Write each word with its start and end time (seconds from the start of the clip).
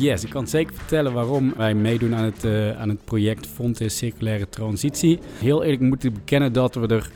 Yes, 0.00 0.24
ik 0.24 0.30
kan 0.30 0.46
zeker 0.46 0.74
vertellen 0.74 1.12
waarom 1.12 1.54
wij 1.56 1.74
meedoen 1.74 2.14
aan 2.14 2.24
het, 2.24 2.44
uh, 2.44 2.80
aan 2.80 2.88
het 2.88 3.04
project 3.04 3.46
Fontes 3.46 3.96
Circulaire 3.96 4.48
Transitie. 4.48 5.18
Heel 5.38 5.62
eerlijk 5.62 5.80
moet 5.80 6.04
ik 6.04 6.14
bekennen 6.14 6.52
dat 6.52 6.74
we 6.74 6.86
er 6.86 7.10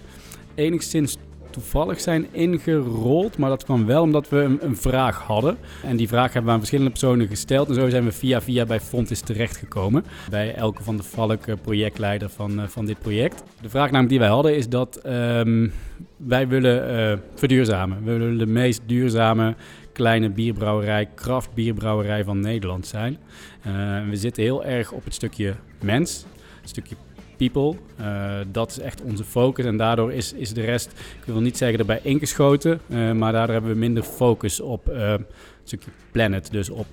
enigszins 0.55 1.17
toevallig 1.51 2.01
zijn 2.01 2.27
ingerold. 2.31 3.39
Maar 3.39 3.49
dat 3.51 3.65
kwam 3.65 3.87
wel 3.87 4.03
omdat 4.03 4.29
we 4.29 4.57
een, 4.61 4.77
vraag 4.77 5.19
hadden. 5.19 5.57
En 5.83 5.97
die 5.97 6.09
vraag 6.09 6.25
hebben 6.25 6.45
we 6.45 6.51
aan 6.51 6.59
verschillende 6.59 6.91
personen 6.91 7.29
gesteld. 7.29 7.69
En 7.69 7.75
zo 7.75 7.89
zijn 7.89 8.05
we 8.05 8.13
via 8.13 8.41
via 8.41 8.65
bij 8.65 8.81
Fontis 8.81 9.21
terechtgekomen. 9.21 10.05
Bij 10.31 10.55
Elke 10.55 10.83
van 10.83 10.97
de 10.97 11.03
Valk, 11.03 11.47
eh, 11.47 11.55
projectleider 11.63 12.29
van, 12.29 12.61
uh, 12.61 12.67
van 12.67 12.85
dit 12.85 12.99
project. 12.99 13.43
De 13.61 13.69
vraag 13.69 13.87
namelijk 13.87 14.09
die 14.09 14.19
wij 14.19 14.29
hadden 14.29 14.57
is 14.57 14.69
dat 14.69 15.01
um, 15.07 15.73
wij 16.17 16.49
willen 16.49 17.21
verduurzamen. 17.35 18.05
We 18.05 18.13
willen 18.13 18.39
de 18.39 18.47
meest 18.47 18.83
duurzame 18.87 19.55
kleine 19.93 20.31
bierbrouwerij, 20.31 21.09
kraftbierbrouwerij 21.15 22.25
van 22.25 22.41
Nederland 22.41 22.87
zijn. 22.87 23.19
Uh, 23.67 23.73
we 24.09 24.17
zitten 24.17 24.43
heel 24.43 24.65
erg 24.65 24.93
op 24.93 25.05
het 25.05 25.15
stukje 25.15 25.55
mens, 25.81 26.25
het 26.61 26.69
stukje 26.69 26.97
people. 27.37 27.75
Uh, 28.01 28.35
dat 28.53 28.71
is 28.71 28.79
echt 28.79 29.03
onze 29.03 29.25
focus 29.25 29.65
en 29.65 29.77
daardoor 29.77 30.13
is, 30.13 30.33
is 30.33 30.53
de 30.53 30.61
rest, 30.61 30.91
ik 31.21 31.25
wil 31.25 31.41
niet 31.41 31.57
zeggen 31.57 31.79
erbij 31.79 32.01
ingeschoten, 32.03 32.81
uh, 32.89 33.13
maar 33.13 33.33
daardoor 33.33 33.55
hebben 33.55 33.73
we 33.73 33.79
minder 33.79 34.03
focus 34.03 34.61
op 34.61 34.89
een 34.89 35.27
stukje 35.65 35.91
planet. 36.11 36.49
Dus 36.51 36.71
op 36.71 36.87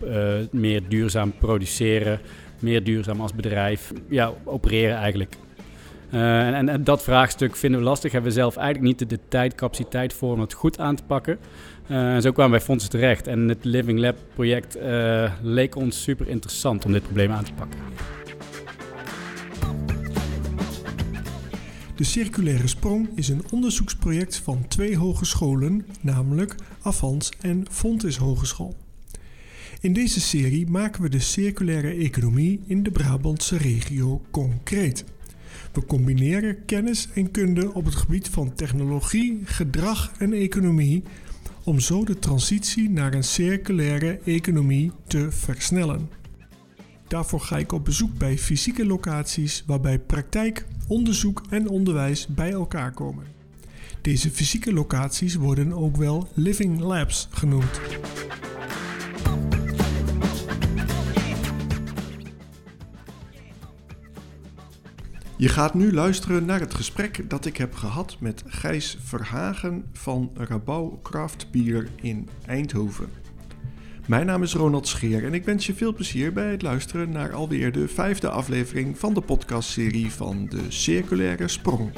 meer 0.51 0.81
duurzaam 0.87 1.33
produceren, 1.39 2.19
meer 2.59 2.83
duurzaam 2.83 3.21
als 3.21 3.33
bedrijf, 3.33 3.91
ja, 4.09 4.33
opereren 4.43 4.97
eigenlijk. 4.97 5.35
En, 6.09 6.53
en, 6.53 6.69
en, 6.69 6.83
dat 6.83 7.03
vraagstuk 7.03 7.55
vinden 7.55 7.79
we 7.79 7.85
lastig. 7.85 8.11
Hebben 8.11 8.31
we 8.31 8.37
zelf 8.37 8.55
eigenlijk 8.57 8.87
niet 8.87 8.99
de, 8.99 9.15
de 9.15 9.21
tijd, 9.27 9.55
capaciteit 9.55 10.13
voor 10.13 10.33
om 10.33 10.39
het 10.39 10.53
goed 10.53 10.79
aan 10.79 10.95
te 10.95 11.03
pakken. 11.03 11.39
En 11.89 12.21
zo 12.21 12.31
kwamen 12.31 12.51
wij 12.51 12.61
fondsen 12.61 12.89
terecht. 12.89 13.27
En 13.27 13.47
het 13.47 13.63
Living 13.63 13.99
Lab 13.99 14.17
project 14.33 14.77
leek 15.41 15.75
ons 15.75 16.03
super 16.03 16.27
interessant 16.27 16.85
om 16.85 16.91
dit 16.91 17.03
probleem 17.03 17.31
aan 17.31 17.43
te 17.43 17.53
pakken. 17.53 17.79
De 21.95 22.03
Circulaire 22.03 22.67
Sprong 22.67 23.09
is 23.15 23.29
een 23.29 23.43
onderzoeksproject 23.51 24.37
van 24.37 24.67
twee 24.67 24.97
hogescholen, 24.97 25.85
namelijk 26.01 26.55
Avans 26.81 27.31
en 27.41 27.65
Fontis 27.69 28.17
Hogeschool. 28.17 28.75
In 29.81 29.93
deze 29.93 30.19
serie 30.19 30.67
maken 30.69 31.01
we 31.01 31.09
de 31.09 31.19
circulaire 31.19 31.89
economie 31.89 32.61
in 32.67 32.83
de 32.83 32.91
Brabantse 32.91 33.57
regio 33.57 34.21
concreet. 34.31 35.03
We 35.73 35.85
combineren 35.85 36.65
kennis 36.65 37.07
en 37.13 37.31
kunde 37.31 37.73
op 37.73 37.85
het 37.85 37.95
gebied 37.95 38.29
van 38.29 38.53
technologie, 38.53 39.41
gedrag 39.43 40.11
en 40.17 40.33
economie 40.33 41.03
om 41.69 41.79
zo 41.79 42.03
de 42.03 42.19
transitie 42.19 42.89
naar 42.89 43.13
een 43.13 43.23
circulaire 43.23 44.19
economie 44.25 44.91
te 45.07 45.31
versnellen. 45.31 46.09
Daarvoor 47.07 47.39
ga 47.41 47.57
ik 47.57 47.71
op 47.71 47.85
bezoek 47.85 48.17
bij 48.17 48.37
fysieke 48.37 48.85
locaties 48.85 49.63
waarbij 49.65 49.99
praktijk, 49.99 50.65
onderzoek 50.87 51.43
en 51.49 51.67
onderwijs 51.67 52.27
bij 52.27 52.51
elkaar 52.51 52.91
komen. 52.91 53.23
Deze 54.01 54.31
fysieke 54.31 54.73
locaties 54.73 55.35
worden 55.35 55.73
ook 55.73 55.97
wel 55.97 56.27
living 56.33 56.79
labs 56.79 57.27
genoemd. 57.31 57.79
Je 65.39 65.49
gaat 65.49 65.73
nu 65.73 65.93
luisteren 65.93 66.45
naar 66.45 66.59
het 66.59 66.73
gesprek 66.73 67.29
dat 67.29 67.45
ik 67.45 67.57
heb 67.57 67.75
gehad 67.75 68.17
met 68.19 68.43
Gijs 68.45 68.97
Verhagen 69.03 69.85
van 69.93 70.31
Rabouw 70.33 70.99
Craft 71.03 71.51
Beer 71.51 71.89
in 72.01 72.29
Eindhoven. 72.45 73.09
Mijn 74.07 74.25
naam 74.25 74.43
is 74.43 74.53
Ronald 74.53 74.87
Scheer 74.87 75.25
en 75.25 75.33
ik 75.33 75.45
wens 75.45 75.65
je 75.65 75.73
veel 75.73 75.93
plezier 75.93 76.33
bij 76.33 76.51
het 76.51 76.61
luisteren 76.61 77.09
naar 77.09 77.33
alweer 77.33 77.71
de 77.71 77.87
vijfde 77.87 78.29
aflevering 78.29 78.97
van 78.97 79.13
de 79.13 79.21
podcastserie 79.21 80.11
van 80.11 80.45
de 80.49 80.61
Circulaire 80.67 81.47
Sprong. 81.47 81.91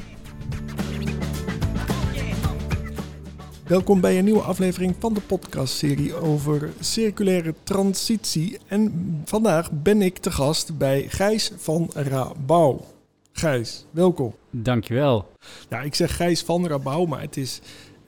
Welkom 3.68 4.02
bij 4.02 4.18
een 4.18 4.26
nieuwe 4.26 4.42
aflevering 4.42 4.96
van 5.00 5.14
de 5.14 5.22
podcastserie 5.22 6.14
over 6.14 6.70
circulaire 6.80 7.54
transitie. 7.64 8.58
En 8.68 8.92
vandaag 9.26 9.72
ben 9.72 10.02
ik 10.02 10.18
te 10.18 10.32
gast 10.32 10.78
bij 10.78 11.06
Gijs 11.10 11.52
van 11.58 11.90
Rabouw. 11.94 13.00
Gijs, 13.42 13.86
welkom. 13.92 14.36
Dankjewel. 14.50 15.32
Ja, 15.70 15.82
ik 15.82 15.96
zeg 15.96 16.16
Gijs 16.16 16.42
van 16.42 16.68
Rabouw, 16.68 17.06
maar 17.06 17.22
het 17.22 17.38
is 17.38 17.62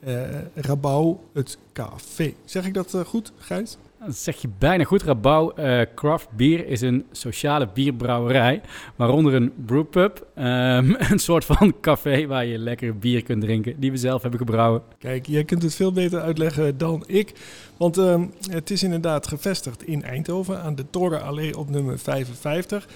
uh, 0.06 0.20
Rabouw 0.54 1.20
het 1.32 1.58
café. 1.72 2.34
Zeg 2.44 2.66
ik 2.66 2.74
dat 2.74 2.94
uh, 2.94 3.00
goed, 3.00 3.32
Gijs? 3.38 3.76
Dat 4.06 4.16
zeg 4.16 4.36
je 4.36 4.48
bijna 4.58 4.84
goed. 4.84 5.02
Rabouw 5.02 5.52
uh, 5.58 5.80
Craft 5.94 6.28
Beer 6.30 6.66
is 6.66 6.80
een 6.80 7.04
sociale 7.12 7.68
bierbrouwerij, 7.74 8.60
waaronder 8.96 9.34
een 9.34 9.52
brewpub, 9.66 10.26
um, 10.36 10.44
een 11.10 11.18
soort 11.18 11.44
van 11.44 11.74
café 11.80 12.26
waar 12.26 12.46
je 12.46 12.58
lekker 12.58 12.98
bier 12.98 13.22
kunt 13.22 13.42
drinken, 13.42 13.80
die 13.80 13.90
we 13.90 13.96
zelf 13.96 14.22
hebben 14.22 14.40
gebrouwen. 14.40 14.82
Kijk, 14.98 15.26
jij 15.26 15.44
kunt 15.44 15.62
het 15.62 15.74
veel 15.74 15.92
beter 15.92 16.20
uitleggen 16.20 16.78
dan 16.78 17.04
ik, 17.06 17.32
want 17.76 17.96
um, 17.96 18.32
het 18.50 18.70
is 18.70 18.82
inderdaad 18.82 19.26
gevestigd 19.26 19.86
in 19.86 20.02
Eindhoven 20.02 20.62
aan 20.62 20.74
de 20.74 20.84
Torenallee 20.90 21.58
op 21.58 21.70
nummer 21.70 21.98
55. 21.98 22.86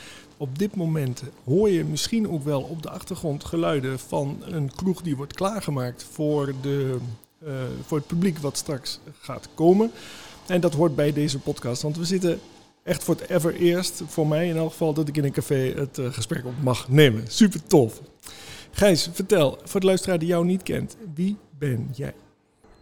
Op 0.41 0.59
dit 0.59 0.77
moment 0.77 1.23
hoor 1.45 1.71
je 1.71 1.85
misschien 1.85 2.29
ook 2.29 2.45
wel 2.45 2.63
op 2.63 2.83
de 2.83 2.91
achtergrond 2.91 3.45
geluiden 3.45 3.99
van 3.99 4.43
een 4.45 4.75
kroeg 4.75 5.03
die 5.03 5.17
wordt 5.17 5.33
klaargemaakt 5.33 6.07
voor, 6.13 6.53
de, 6.61 6.97
uh, 7.45 7.53
voor 7.87 7.99
het 7.99 8.07
publiek 8.07 8.39
wat 8.39 8.57
straks 8.57 9.01
gaat 9.21 9.49
komen. 9.55 9.91
En 10.47 10.61
dat 10.61 10.75
hoort 10.75 10.95
bij 10.95 11.13
deze 11.13 11.39
podcast, 11.39 11.83
want 11.83 11.97
we 11.97 12.05
zitten 12.05 12.41
echt 12.83 13.05
voor 13.05 13.15
het 13.15 13.29
ever 13.29 13.55
eerst, 13.55 14.03
voor 14.07 14.27
mij 14.27 14.49
in 14.49 14.57
elk 14.57 14.71
geval, 14.71 14.95
dat 14.95 15.09
ik 15.09 15.17
in 15.17 15.25
een 15.25 15.33
café 15.33 15.73
het 15.77 15.99
uh, 15.99 16.13
gesprek 16.13 16.45
op 16.45 16.63
mag 16.63 16.89
nemen. 16.89 17.25
Super 17.29 17.67
tof. 17.67 18.01
Gijs, 18.71 19.09
vertel, 19.13 19.59
voor 19.65 19.81
de 19.81 19.87
luisteraar 19.87 20.19
die 20.19 20.29
jou 20.29 20.45
niet 20.45 20.63
kent, 20.63 20.97
wie 21.15 21.37
ben 21.59 21.89
jij? 21.95 22.15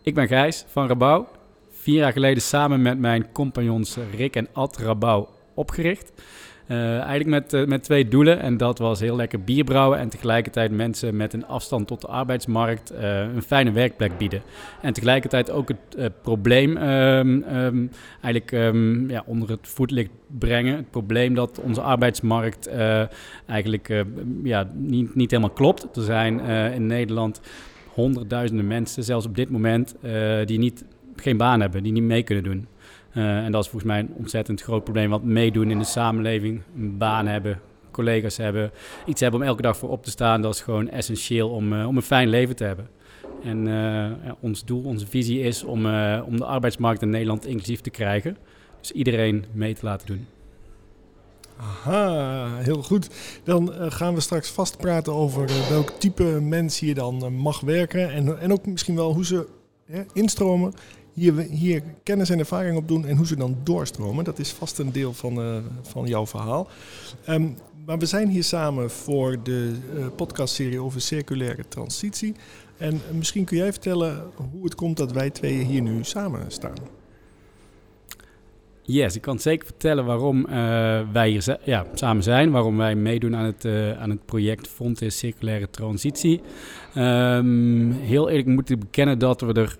Ik 0.03 0.15
ben 0.15 0.27
Gijs 0.27 0.65
van 0.69 0.87
Rabouw. 0.87 1.29
Vier 1.71 1.99
jaar 1.99 2.13
geleden 2.13 2.43
samen 2.43 2.83
met 2.83 2.99
mijn 2.99 3.33
compagnons 3.33 3.97
Rick 4.17 4.37
en 4.37 4.49
Ad 4.53 4.77
Rabouw 4.77 5.29
opgericht. 5.55 6.13
Uh, 6.71 6.99
eigenlijk 6.99 7.27
met, 7.27 7.53
uh, 7.53 7.67
met 7.67 7.83
twee 7.83 8.09
doelen. 8.09 8.41
En 8.41 8.57
dat 8.57 8.79
was 8.79 9.01
heel 9.01 9.17
lekker 9.17 9.41
bier 9.41 9.65
brouwen 9.65 9.99
en 9.99 10.09
tegelijkertijd 10.09 10.71
mensen 10.71 11.17
met 11.17 11.33
een 11.33 11.47
afstand 11.47 11.87
tot 11.87 12.01
de 12.01 12.07
arbeidsmarkt 12.07 12.93
uh, 12.93 13.21
een 13.21 13.43
fijne 13.43 13.73
werkplek 13.73 14.19
bieden. 14.19 14.43
En 14.83 14.93
tegelijkertijd 14.93 15.51
ook 15.51 15.69
het 15.97 16.23
probleem 16.23 16.77
um, 16.77 17.45
um, 17.57 17.91
eigenlijk 18.23 18.53
um, 18.53 19.11
ja, 19.11 19.23
onder 19.27 19.49
het 19.49 19.69
voetlicht 19.69 20.11
brengen. 20.27 20.77
Het 20.77 20.91
probleem 20.91 21.35
dat 21.35 21.61
onze 21.61 21.81
arbeidsmarkt 21.81 22.71
eigenlijk 23.47 24.05
ja, 24.43 24.71
niet, 24.75 25.15
niet 25.15 25.31
helemaal 25.31 25.55
klopt. 25.55 25.97
Er 25.97 26.03
zijn 26.03 26.41
in 26.75 26.87
Nederland 26.87 27.41
honderdduizenden 27.93 28.67
mensen, 28.67 29.05
zelfs 29.05 29.27
op 29.27 29.37
dit 29.37 29.51
moment, 29.51 29.95
die 30.45 30.59
niet, 30.59 30.85
geen 31.17 31.37
baan 31.37 31.61
hebben, 31.61 31.83
die 31.83 31.93
niet 31.93 32.03
mee 32.03 32.23
kunnen 32.23 32.45
doen. 32.45 32.67
Uh, 33.17 33.45
en 33.45 33.53
dat 33.53 33.65
is 33.65 33.71
volgens 33.71 33.93
mij 33.93 34.01
een 34.01 34.15
ontzettend 34.17 34.63
groot 34.63 34.85
probleem. 34.85 35.11
Want 35.11 35.25
meedoen 35.25 35.71
in 35.71 35.79
de 35.79 35.85
samenleving, 35.85 36.63
een 36.77 36.99
baan 36.99 37.27
hebben, 37.27 37.61
collega's 37.91 38.37
hebben, 38.37 38.71
iets 39.07 39.21
hebben 39.21 39.41
om 39.41 39.47
elke 39.47 39.63
dag 39.63 39.77
voor 39.77 39.91
op 39.91 40.05
te 40.05 40.11
staan, 40.11 40.43
dat 40.43 40.55
is 40.55 40.61
gewoon 40.61 40.89
essentieel 40.89 41.51
om, 41.51 41.73
uh, 41.73 41.87
om 41.87 41.97
een 41.97 42.03
fijn 42.03 42.29
leven 42.29 42.57
te 42.57 42.65
hebben. 42.65 42.89
En 43.43 43.67
ja, 44.25 44.37
ons 44.41 44.65
doel, 44.65 44.83
onze 44.83 45.07
visie 45.07 45.41
is 45.41 45.65
om, 45.65 45.87
om 46.25 46.37
de 46.37 46.45
arbeidsmarkt 46.45 47.03
in 47.03 47.11
Nederland 47.11 47.47
inclusief 47.47 47.81
te 47.81 47.91
krijgen. 47.91 48.37
Dus 48.81 48.93
iedereen 48.93 49.45
mee 49.53 49.75
te 49.75 49.85
laten 49.85 50.07
doen. 50.07 50.27
Aha, 51.57 52.49
heel 52.59 52.83
goed. 52.83 53.11
Dan 53.45 53.73
gaan 53.73 54.15
we 54.15 54.21
straks 54.21 54.51
vast 54.51 54.77
praten 54.77 55.13
over 55.13 55.51
welk 55.69 55.91
type 55.91 56.25
mens 56.25 56.79
hier 56.79 56.95
dan 56.95 57.35
mag 57.35 57.61
werken. 57.61 58.13
En, 58.13 58.41
en 58.41 58.53
ook 58.53 58.67
misschien 58.67 58.97
wel 58.97 59.15
hoe 59.15 59.25
ze 59.25 59.47
instromen 60.13 60.73
hier, 61.17 61.39
hier 61.39 61.83
kennis 62.03 62.31
en 62.31 62.39
ervaring 62.39 62.77
op 62.77 62.89
doen 62.89 63.07
en 63.07 63.17
hoe 63.17 63.27
ze 63.27 63.37
dan 63.37 63.57
doorstromen. 63.65 64.25
Dat 64.25 64.39
is 64.39 64.51
vast 64.51 64.79
een 64.79 64.93
deel 64.93 65.13
van, 65.13 65.41
uh, 65.41 65.57
van 65.83 66.07
jouw 66.07 66.27
verhaal. 66.27 66.69
Um, 67.29 67.57
maar 67.87 67.99
we 67.99 68.07
zijn 68.07 68.29
hier 68.29 68.45
samen 68.45 68.91
voor 68.91 69.37
de 69.43 69.73
uh, 69.97 70.07
podcastserie 70.17 70.81
over 70.81 71.01
circulaire 71.01 71.69
transitie. 71.69 72.35
En 72.77 73.01
misschien 73.13 73.45
kun 73.45 73.57
jij 73.57 73.73
vertellen 73.73 74.23
hoe 74.53 74.65
het 74.65 74.75
komt 74.75 74.97
dat 74.97 75.13
wij 75.13 75.31
tweeën 75.31 75.67
hier 75.67 75.83
nu 75.83 76.05
samen 76.05 76.45
staan. 76.49 76.75
Yes, 78.83 79.17
ik 79.17 79.23
kan 79.23 79.39
zeker 79.39 79.67
vertellen 79.67 80.05
waarom 80.05 80.39
uh, 80.39 80.47
wij 81.13 81.29
hier 81.29 81.59
ja, 81.65 81.87
samen 81.95 82.23
zijn, 82.23 82.51
waarom 82.51 82.77
wij 82.77 82.95
meedoen 82.95 83.37
aan 83.37 83.45
het, 83.45 83.67
aan 83.99 84.11
het 84.11 84.25
project 84.25 84.69
Fontes 84.69 85.19
Circulaire 85.19 85.71
Transitie. 85.71 86.41
Um, 86.97 87.93
heel 87.93 88.29
eerlijk 88.29 88.49
moet 88.49 88.71
ik 88.71 88.79
bekennen 88.79 89.19
dat 89.19 89.41
we 89.41 89.53
er 89.53 89.77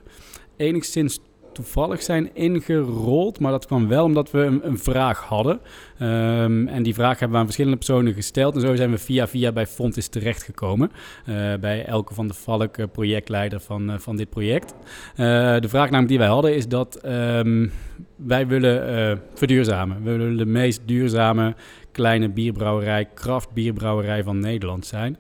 enigszins 0.57 1.19
toevallig 1.57 2.03
zijn 2.03 2.31
ingerold. 2.35 3.41
Maar 3.41 3.51
dat 3.51 3.67
kwam 3.67 3.89
wel 3.89 4.05
omdat 4.05 4.31
we 4.31 4.61
een, 4.63 4.79
vraag 4.79 5.21
hadden. 5.21 5.61
Um, 6.03 6.69
en 6.69 6.83
die 6.83 6.95
vraag 6.95 7.11
hebben 7.11 7.31
we 7.31 7.37
aan 7.37 7.45
verschillende 7.45 7.77
personen 7.77 8.15
gesteld. 8.15 8.55
En 8.55 8.61
zo 8.61 8.77
zijn 8.77 8.91
we 8.91 8.99
via 8.99 9.29
via 9.29 9.53
bij 9.53 9.67
Fontis 9.67 10.09
terechtgekomen. 10.09 10.91
Uh, 11.29 11.55
bij 11.55 11.85
Elke 11.85 12.15
van 12.15 12.29
de 12.29 12.35
Valk, 12.35 12.93
projectleider 12.93 13.61
van, 13.61 13.91
uh, 13.91 13.99
van 13.99 14.17
dit 14.17 14.31
project. 14.31 14.75
De 15.17 15.69
vraag 15.69 15.85
namelijk 15.85 16.09
die 16.09 16.19
wij 16.19 16.29
hadden 16.29 16.55
is 16.55 16.69
dat... 16.69 17.01
Um, 17.05 17.73
wij 18.17 18.47
willen 18.47 19.21
verduurzamen. 19.35 20.03
We 20.03 20.11
willen 20.11 20.37
de 20.37 20.47
meest 20.47 20.81
duurzame 20.85 21.55
kleine 21.93 22.29
bierbrouwerij, 22.29 23.09
kraftbierbrouwerij 23.15 24.23
van 24.23 24.39
Nederland 24.39 24.87
zijn. 24.87 25.19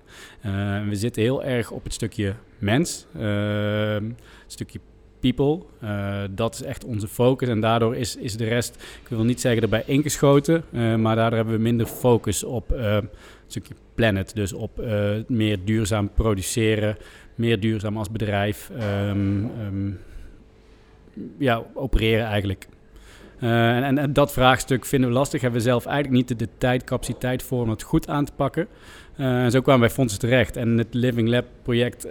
we 0.89 0.95
zitten 0.95 1.23
heel 1.23 1.45
erg 1.45 1.71
op 1.71 1.85
het 1.85 1.93
stukje 1.93 2.35
mens, 2.59 3.07
het 3.13 4.13
stukje 4.47 4.81
people. 5.33 5.67
Uh, 5.85 6.23
dat 6.31 6.55
is 6.55 6.63
echt 6.63 6.85
onze 6.85 7.09
focus 7.09 7.49
en 7.49 7.61
daardoor 7.61 7.97
is, 7.97 8.17
is 8.17 8.37
de 8.37 8.45
rest, 8.45 8.75
ik 9.03 9.09
wil 9.09 9.25
niet 9.25 9.41
zeggen 9.41 9.63
erbij 9.63 9.83
ingeschoten, 9.87 10.65
uh, 10.71 10.95
maar 10.95 11.17
daardoor 11.17 11.37
hebben 11.37 11.57
we 11.57 11.63
minder 11.63 11.87
focus 11.87 12.45
op 12.45 12.73
uh, 12.73 12.95
een 12.95 13.09
stukje 13.47 13.75
planet. 13.95 14.35
Dus 14.35 14.53
op 14.53 14.81
meer 15.27 15.59
duurzaam 15.65 16.11
produceren, 16.15 16.97
meer 17.35 17.61
duurzaam 17.61 17.97
als 17.97 18.11
bedrijf 18.11 18.71
um, 19.09 19.51
um, 19.61 19.99
ja, 21.39 21.63
opereren 21.75 22.27
eigenlijk. 22.27 22.69
En, 23.39 23.85
en, 23.85 23.99
en, 23.99 24.13
dat 24.13 24.33
vraagstuk 24.33 24.85
vinden 24.85 25.09
we 25.09 25.15
lastig. 25.15 25.41
Hebben 25.41 25.61
we 25.61 25.67
zelf 25.67 25.87
eigenlijk 25.87 26.17
niet 26.17 26.29
de, 26.29 26.37
de 26.45 26.49
tijd, 26.59 26.85
capaciteit 26.85 27.43
voor 27.43 27.63
om 27.63 27.71
het 27.71 27.83
goed 27.83 28.09
aan 28.09 28.25
te 28.25 28.33
pakken. 28.37 28.69
en 29.17 29.51
zo 29.51 29.61
kwamen 29.61 29.81
wij 29.81 29.91
fondsen 29.91 30.21
terecht. 30.21 30.57
En 30.57 30.79
het 30.79 30.95
Living 30.95 31.29
Lab 31.29 31.45
project 31.63 32.07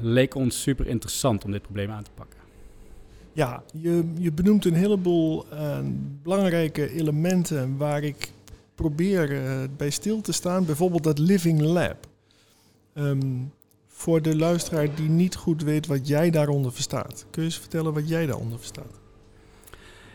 leek 0.00 0.34
ons 0.34 0.62
super 0.62 0.86
interessant 0.86 1.44
om 1.44 1.50
dit 1.50 1.62
probleem 1.62 1.90
aan 1.90 2.02
te 2.02 2.10
pakken. 2.14 2.35
Ja, 3.36 3.62
je, 3.72 4.12
je 4.18 4.32
benoemt 4.32 4.64
een 4.64 4.74
heleboel 4.74 5.46
uh, 5.52 5.78
belangrijke 6.22 6.90
elementen 6.90 7.76
waar 7.76 8.02
ik 8.02 8.32
probeer 8.74 9.30
uh, 9.30 9.62
bij 9.76 9.90
stil 9.90 10.20
te 10.20 10.32
staan. 10.32 10.64
Bijvoorbeeld 10.64 11.04
dat 11.04 11.18
Living 11.18 11.60
Lab. 11.60 11.96
Um, 12.94 13.52
voor 13.86 14.22
de 14.22 14.36
luisteraar 14.36 14.94
die 14.94 15.08
niet 15.08 15.36
goed 15.36 15.62
weet 15.62 15.86
wat 15.86 16.08
jij 16.08 16.30
daaronder 16.30 16.72
verstaat. 16.72 17.26
Kun 17.30 17.42
je 17.42 17.48
eens 17.48 17.58
vertellen 17.58 17.92
wat 17.92 18.08
jij 18.08 18.26
daaronder 18.26 18.58
verstaat? 18.58 19.00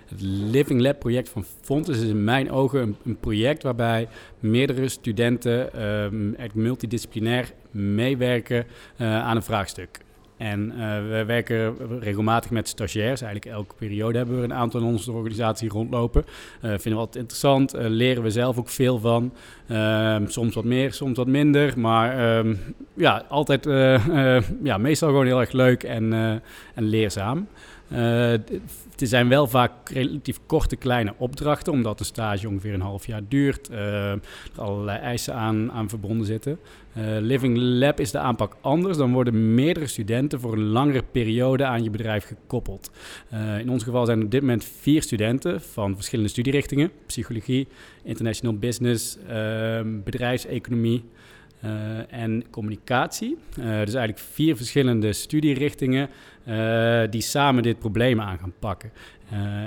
Het 0.05 0.21
Living 0.21 0.81
Lab 0.81 0.99
project 0.99 1.29
van 1.29 1.45
Fontes 1.61 1.97
is 1.97 2.09
in 2.09 2.23
mijn 2.23 2.51
ogen 2.51 2.95
een, 3.03 3.19
project 3.19 3.63
waarbij 3.63 4.07
meerdere 4.39 4.89
studenten 4.89 5.83
um, 5.85 6.35
multidisciplinair 6.53 7.53
meewerken 7.71 8.65
uh, 8.97 9.21
aan 9.21 9.35
een 9.35 9.43
vraagstuk. 9.43 9.99
En 10.41 10.73
uh, 10.77 10.77
we 11.09 11.23
werken 11.25 11.75
regelmatig 11.99 12.51
met 12.51 12.67
stagiairs. 12.67 13.21
Eigenlijk 13.21 13.55
elke 13.55 13.75
periode 13.75 14.17
hebben 14.17 14.37
we 14.37 14.43
een 14.43 14.53
aantal 14.53 14.79
in 14.79 14.85
onze 14.85 15.11
organisatie 15.11 15.69
rondlopen. 15.69 16.23
Uh, 16.25 16.69
vinden 16.69 16.91
we 16.91 16.97
altijd 16.97 17.15
interessant. 17.15 17.75
Uh, 17.75 17.81
leren 17.87 18.23
we 18.23 18.29
zelf 18.29 18.57
ook 18.57 18.69
veel 18.69 18.99
van. 18.99 19.33
Ehm, 19.67 20.27
soms 20.27 20.55
wat 20.55 20.63
meer, 20.63 20.93
soms 20.93 21.17
wat 21.17 21.27
minder. 21.27 21.79
Maar 21.79 22.37
um, 22.37 22.59
ja, 22.93 23.25
altijd, 23.29 23.65
ja, 24.63 24.77
meestal 24.77 25.09
gewoon 25.09 25.25
heel 25.25 25.39
erg 25.39 25.51
leuk 25.51 25.83
en, 25.83 26.13
en 26.75 26.83
leerzaam. 26.83 27.47
Uh, 27.93 28.29
het 28.29 29.09
zijn 29.09 29.29
wel 29.29 29.47
vaak 29.47 29.89
relatief 29.89 30.39
korte 30.45 30.75
kleine 30.75 31.13
opdrachten, 31.17 31.73
omdat 31.73 31.99
een 31.99 32.05
stage 32.05 32.47
ongeveer 32.47 32.73
een 32.73 32.81
half 32.81 33.07
jaar 33.07 33.21
duurt. 33.27 33.69
Uh, 33.71 34.11
er 34.11 34.19
allerlei 34.55 34.99
eisen 34.99 35.33
aan, 35.33 35.71
aan 35.71 35.89
verbonden 35.89 36.25
zitten. 36.25 36.59
Uh, 36.97 37.03
Living 37.19 37.57
Lab 37.57 37.99
is 37.99 38.11
de 38.11 38.19
aanpak 38.19 38.57
anders. 38.61 38.97
Dan 38.97 39.13
worden 39.13 39.53
meerdere 39.55 39.87
studenten 39.87 40.39
voor 40.39 40.53
een 40.53 40.67
langere 40.67 41.03
periode 41.11 41.65
aan 41.65 41.83
je 41.83 41.89
bedrijf 41.89 42.25
gekoppeld. 42.25 42.91
in 43.59 43.69
ons 43.69 43.83
geval 43.83 44.05
zijn 44.05 44.17
er 44.17 44.25
op 44.25 44.31
dit 44.31 44.41
moment 44.41 44.63
vier 44.63 45.01
studenten 45.01 45.61
van 45.61 45.95
verschillende 45.95 46.29
studierichtingen: 46.29 46.91
psychologie, 47.05 47.67
international 48.03 48.57
business, 48.57 49.17
bedrijfseconomie. 50.03 51.03
Uh, 51.65 52.13
en 52.13 52.43
communicatie. 52.49 53.37
Dus 53.55 53.93
eigenlijk 53.93 54.19
vier 54.19 54.55
verschillende 54.55 55.13
studierichtingen 55.13 56.09
uh, 56.47 57.01
die 57.09 57.21
samen 57.21 57.63
dit 57.63 57.79
probleem 57.79 58.21
aan 58.21 58.39
gaan 58.39 58.53
pakken. 58.59 58.91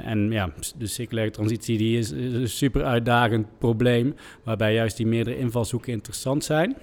en 0.04 0.30
ja, 0.30 0.52
de 0.78 0.86
circulaire 0.86 1.32
transitie 1.32 1.78
die 1.78 1.98
is, 1.98 2.10
een 2.10 2.48
super 2.48 2.84
uitdagend 2.84 3.46
probleem, 3.58 4.14
waarbij 4.42 4.74
juist 4.74 4.96
die 4.96 5.06
meerdere 5.06 5.38
invalshoeken 5.38 5.92
interessant 5.92 6.44
zijn. 6.44 6.76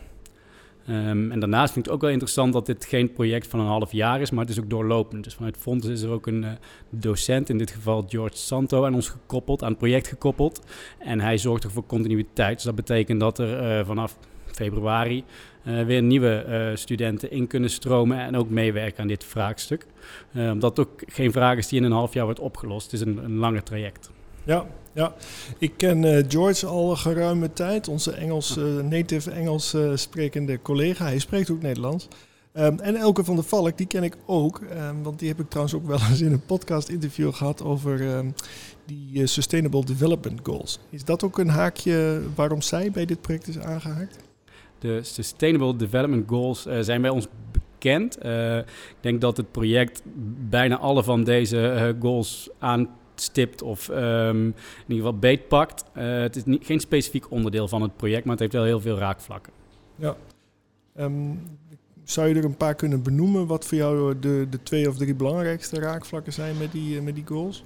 Um, 0.89 1.31
en 1.31 1.39
daarnaast 1.39 1.73
vind 1.73 1.85
ik 1.85 1.91
het 1.91 1.93
ook 1.93 2.01
wel 2.01 2.11
interessant 2.11 2.53
dat 2.53 2.65
dit 2.65 2.85
geen 2.85 3.13
project 3.13 3.47
van 3.47 3.59
een 3.59 3.65
half 3.65 3.91
jaar 3.91 4.21
is, 4.21 4.31
maar 4.31 4.45
het 4.45 4.49
is 4.49 4.59
ook 4.59 4.69
doorlopend. 4.69 5.23
Dus 5.23 5.33
vanuit 5.33 5.57
Fonds 5.57 5.87
is 5.87 6.01
er 6.01 6.09
ook 6.09 6.27
een 6.27 6.45
docent, 6.89 7.49
in 7.49 7.57
dit 7.57 7.71
geval 7.71 8.05
George 8.07 8.37
Santo, 8.37 8.85
aan 8.85 8.93
ons 8.93 9.09
gekoppeld, 9.09 9.63
aan 9.63 9.69
het 9.69 9.77
project 9.77 10.07
gekoppeld. 10.07 10.61
En 10.99 11.19
hij 11.19 11.37
zorgt 11.37 11.63
er 11.63 11.71
voor 11.71 11.85
continuïteit. 11.85 12.55
Dus 12.55 12.63
dat 12.63 12.75
betekent 12.75 13.19
dat 13.19 13.39
er 13.39 13.85
vanaf 13.85 14.17
februari 14.51 15.23
uh, 15.63 15.85
weer 15.85 16.01
nieuwe 16.01 16.45
uh, 16.47 16.77
studenten 16.77 17.31
in 17.31 17.47
kunnen 17.47 17.69
stromen 17.69 18.19
en 18.19 18.37
ook 18.37 18.49
meewerken 18.49 19.01
aan 19.01 19.07
dit 19.07 19.23
vraagstuk. 19.23 19.85
Uh, 20.31 20.51
omdat 20.51 20.77
het 20.77 20.87
ook 20.87 21.01
geen 21.07 21.31
vraag 21.31 21.57
is 21.57 21.67
die 21.67 21.79
in 21.79 21.85
een 21.85 21.91
half 21.91 22.13
jaar 22.13 22.25
wordt 22.25 22.39
opgelost. 22.39 22.91
Het 22.91 23.01
is 23.01 23.07
een, 23.07 23.41
een 23.41 23.63
traject. 23.63 24.09
Ja, 24.43 24.65
ja. 24.93 25.13
ik 25.57 25.73
ken 25.77 26.25
George 26.29 26.65
al 26.65 26.95
geruime 26.95 27.53
tijd, 27.53 27.87
onze 27.87 28.11
Engels, 28.11 28.55
native 28.89 29.31
Engels 29.31 29.75
sprekende 29.93 30.61
collega. 30.61 31.05
Hij 31.05 31.19
spreekt 31.19 31.51
ook 31.51 31.61
Nederlands. 31.61 32.07
Um, 32.53 32.79
en 32.79 32.95
Elke 32.95 33.23
van 33.23 33.35
der 33.35 33.43
Valk, 33.43 33.77
die 33.77 33.87
ken 33.87 34.03
ik 34.03 34.17
ook, 34.25 34.61
um, 34.61 35.03
want 35.03 35.19
die 35.19 35.27
heb 35.27 35.39
ik 35.39 35.49
trouwens 35.49 35.75
ook 35.75 35.87
wel 35.87 35.99
eens 36.09 36.21
in 36.21 36.31
een 36.31 36.45
podcast 36.45 36.89
interview 36.89 37.33
gehad 37.33 37.63
over 37.63 38.15
um, 38.15 38.33
die 38.85 39.27
Sustainable 39.27 39.85
Development 39.85 40.39
Goals. 40.43 40.79
Is 40.89 41.05
dat 41.05 41.23
ook 41.23 41.37
een 41.37 41.49
haakje 41.49 42.21
waarom 42.35 42.61
zij 42.61 42.91
bij 42.91 43.05
dit 43.05 43.21
project 43.21 43.47
is 43.47 43.59
aangehaakt? 43.59 44.17
De 44.81 45.03
Sustainable 45.03 45.75
Development 45.75 46.29
Goals 46.29 46.67
uh, 46.67 46.79
zijn 46.79 47.01
bij 47.01 47.09
ons 47.09 47.27
bekend. 47.51 48.25
Uh, 48.25 48.57
ik 48.57 48.97
denk 48.99 49.21
dat 49.21 49.37
het 49.37 49.51
project 49.51 50.01
bijna 50.49 50.77
alle 50.77 51.03
van 51.03 51.23
deze 51.23 51.57
uh, 51.57 52.01
goals 52.01 52.49
aanstipt 52.59 53.61
of 53.61 53.89
um, 53.89 54.45
in 54.47 54.53
ieder 54.87 55.05
geval 55.05 55.19
beetpakt. 55.19 55.83
het 55.93 56.35
is 56.35 56.45
niet, 56.45 56.65
geen 56.65 56.79
specifiek 56.79 57.31
onderdeel 57.31 57.67
van 57.67 57.81
het 57.81 57.97
project, 57.97 58.23
maar 58.23 58.31
het 58.31 58.39
heeft 58.39 58.53
wel 58.53 58.63
heel 58.63 58.81
veel 58.81 58.97
raakvlakken. 58.97 59.53
Ja. 59.95 60.15
Um, 60.99 61.39
zou 62.03 62.27
je 62.27 62.35
er 62.35 62.45
een 62.45 62.57
paar 62.57 62.75
kunnen 62.75 63.03
benoemen 63.03 63.47
wat 63.47 63.65
voor 63.65 63.77
jou 63.77 64.19
de, 64.19 64.47
de 64.49 64.63
twee 64.63 64.89
of 64.89 64.97
drie 64.97 65.15
belangrijkste 65.15 65.79
raakvlakken 65.79 66.33
zijn 66.33 66.57
met 66.57 66.71
die, 66.71 67.01
met 67.01 67.15
die 67.15 67.27
goals? 67.27 67.63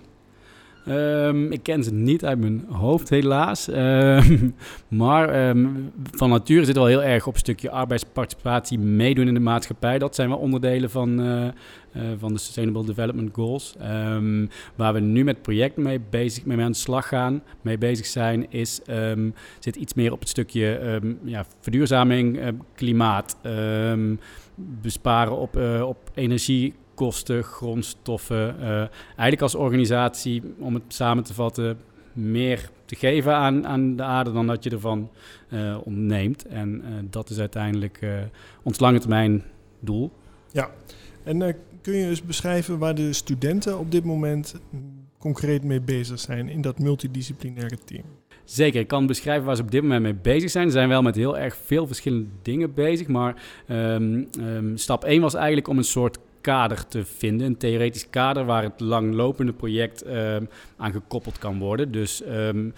Um, 0.88 1.52
ik 1.52 1.64
ken 1.64 1.84
ze 1.84 1.94
niet 1.94 2.26
uit 2.26 2.40
mijn 2.40 2.66
hoofd, 2.70 3.10
helaas. 3.10 3.68
Um, 3.68 4.56
maar 4.88 5.48
um, 5.50 5.92
van 6.12 6.30
nature 6.30 6.66
zit 6.66 6.76
wel 6.76 6.86
heel 6.86 7.04
erg 7.04 7.28
op 7.28 7.34
een 7.34 7.40
stukje 7.40 7.70
arbeidsparticipatie, 7.70 8.80
meedoen 8.80 9.28
in 9.28 9.34
de 9.34 9.40
maatschappij. 9.40 10.00
Dat 10.00 10.16
zijn 10.16 10.30
wel 10.30 10.38
onderdelen 10.38 10.90
van, 10.90 11.20
uh, 11.20 11.44
uh, 11.46 11.52
van 12.18 12.34
de 12.34 12.40
Sustainable 12.40 12.86
Development 12.86 13.30
Goals. 13.34 13.76
waar 14.76 14.94
we 14.94 15.00
nu 15.00 15.24
met 15.24 15.42
projecten 15.42 15.84
mee 15.84 16.02
bezig, 16.10 16.46
mee 16.46 16.62
aan 16.62 16.72
de 16.72 16.78
slag 16.78 17.08
gaan, 17.08 17.44
mee 17.62 17.78
bezig 17.78 18.06
zijn, 18.06 18.52
is, 18.52 18.82
zit 19.60 19.76
iets 19.76 19.94
meer 19.94 20.12
op 20.12 20.20
het 20.20 20.30
stukje 20.30 21.02
ja, 21.24 21.46
verduurzaming, 21.60 22.40
klimaat, 22.76 23.38
besparen 24.82 25.38
op, 25.38 25.58
uh, 25.58 25.88
op 25.88 25.98
energie 26.14 26.74
kosten, 26.96 27.44
grondstoffen. 27.44 28.56
Uh, 28.60 28.78
eigenlijk 29.08 29.42
als 29.42 29.56
organisatie, 29.56 30.44
om 30.60 30.74
het 30.74 30.84
samen 30.88 31.24
te 31.24 31.34
vatten, 31.34 31.78
meer 32.14 32.70
te 32.86 32.96
geven 32.96 33.34
aan, 33.34 33.68
aan 33.68 33.96
de 33.96 34.04
aarde 34.04 34.32
dan 34.32 34.48
dat 34.48 34.64
je 34.64 34.70
ervan 34.70 35.10
uh, 35.50 35.78
ontneemt. 35.84 36.46
En 36.46 36.82
uh, 36.82 36.94
dat 37.10 37.30
is 37.30 37.40
uiteindelijk 37.40 38.00
ons 38.64 38.80
lange 38.80 39.00
termijn 39.00 39.44
doel. 39.80 40.12
Ja, 40.52 40.72
en 41.24 41.56
kun 41.82 41.94
je 41.94 42.08
eens 42.08 42.24
beschrijven 42.24 42.78
waar 42.78 42.96
de 42.96 43.14
studenten 43.14 43.80
op 43.80 43.92
dit 43.92 44.04
moment 44.04 44.56
concreet 45.18 45.64
mee 45.64 45.82
bezig 45.82 46.20
zijn 46.20 46.50
in 46.50 46.62
dat 46.62 46.80
multidisciplinaire 46.80 47.78
team? 47.86 48.04
Zeker, 48.44 48.80
ik 48.80 48.88
kan 48.88 49.08
beschrijven 49.08 49.46
waar 49.46 49.56
ze 49.56 49.62
op 49.62 49.72
dit 49.72 49.82
moment 49.82 50.02
mee 50.02 50.14
bezig 50.14 50.50
zijn. 50.50 50.66
Ze 50.66 50.72
zijn 50.72 50.90
wel 50.90 51.02
met 51.02 51.16
heel 51.16 51.38
erg 51.38 51.58
veel 51.66 51.88
verschillende 51.88 52.30
dingen 52.42 52.74
bezig. 52.74 53.08
Maar 53.08 53.44
um, 53.70 54.28
um, 54.40 54.78
stap 54.78 55.04
1 55.04 55.22
was 55.22 55.34
eigenlijk 55.34 55.68
om 55.68 55.78
een 55.78 55.84
soort 55.84 56.20
kader 56.46 56.88
te 56.88 57.06
vinden. 57.06 57.48
Een 57.48 57.58
theoretisch 57.58 58.10
kader 58.10 58.46
waar 58.46 58.64
het 58.64 58.80
langlopende 58.80 59.54
project 59.54 60.06
uh, 60.06 60.36
aan 60.78 60.92
gekoppeld 60.92 61.38
kan 61.38 61.60
worden. 61.60 61.92
Dus 61.92 62.24
um, 62.28 62.74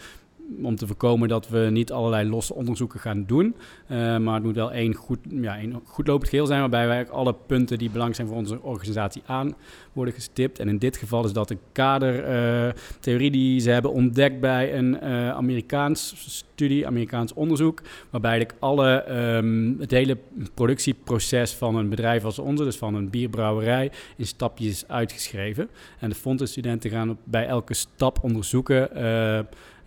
om 0.63 0.75
te 0.75 0.87
voorkomen 0.87 1.27
dat 1.27 1.49
we 1.49 1.67
niet 1.71 1.91
allerlei 1.91 2.29
losse 2.29 2.53
onderzoeken 2.53 2.99
gaan 2.99 3.23
doen. 3.27 3.55
Uh, 3.91 4.17
maar 4.17 4.33
het 4.33 4.43
moet 4.43 4.55
wel 4.55 4.71
één 4.71 4.93
goed, 4.93 5.19
ja, 5.29 5.57
één 5.57 5.81
goedlopend 5.83 6.29
geheel 6.29 6.45
zijn, 6.45 6.59
waarbij 6.59 6.87
wij 6.87 7.09
alle 7.09 7.35
punten 7.45 7.77
die 7.77 7.89
belangrijk 7.89 8.15
zijn 8.15 8.27
voor 8.27 8.37
onze 8.37 8.61
organisatie 8.61 9.21
aan 9.25 9.55
worden 9.93 10.13
gestipt. 10.13 10.59
En 10.59 10.69
in 10.69 10.77
dit 10.77 10.97
geval 10.97 11.25
is 11.25 11.33
dat 11.33 11.49
een 11.49 11.59
kadertheorie 11.71 13.27
uh, 13.27 13.31
die 13.31 13.59
ze 13.59 13.69
hebben 13.69 13.91
ontdekt 13.91 14.39
bij 14.39 14.77
een 14.77 14.97
uh, 15.03 15.29
Amerikaans 15.29 16.13
studie, 16.17 16.87
Amerikaans 16.87 17.33
onderzoek, 17.33 17.81
waarbij 18.09 18.31
eigenlijk 18.31 18.61
alle, 18.63 19.11
um, 19.35 19.77
het 19.79 19.91
hele 19.91 20.17
productieproces 20.53 21.53
van 21.53 21.75
een 21.75 21.89
bedrijf 21.89 22.23
als 22.23 22.39
onze, 22.39 22.63
dus 22.63 22.77
van 22.77 22.95
een 22.95 23.09
bierbrouwerij, 23.09 23.91
in 24.15 24.25
stapjes 24.25 24.87
uitgeschreven. 24.87 25.69
En 25.99 26.09
de 26.09 26.15
fondsenstudenten 26.15 26.89
gaan 26.89 27.17
bij 27.23 27.47
elke 27.47 27.73
stap 27.73 28.23
onderzoeken 28.23 28.89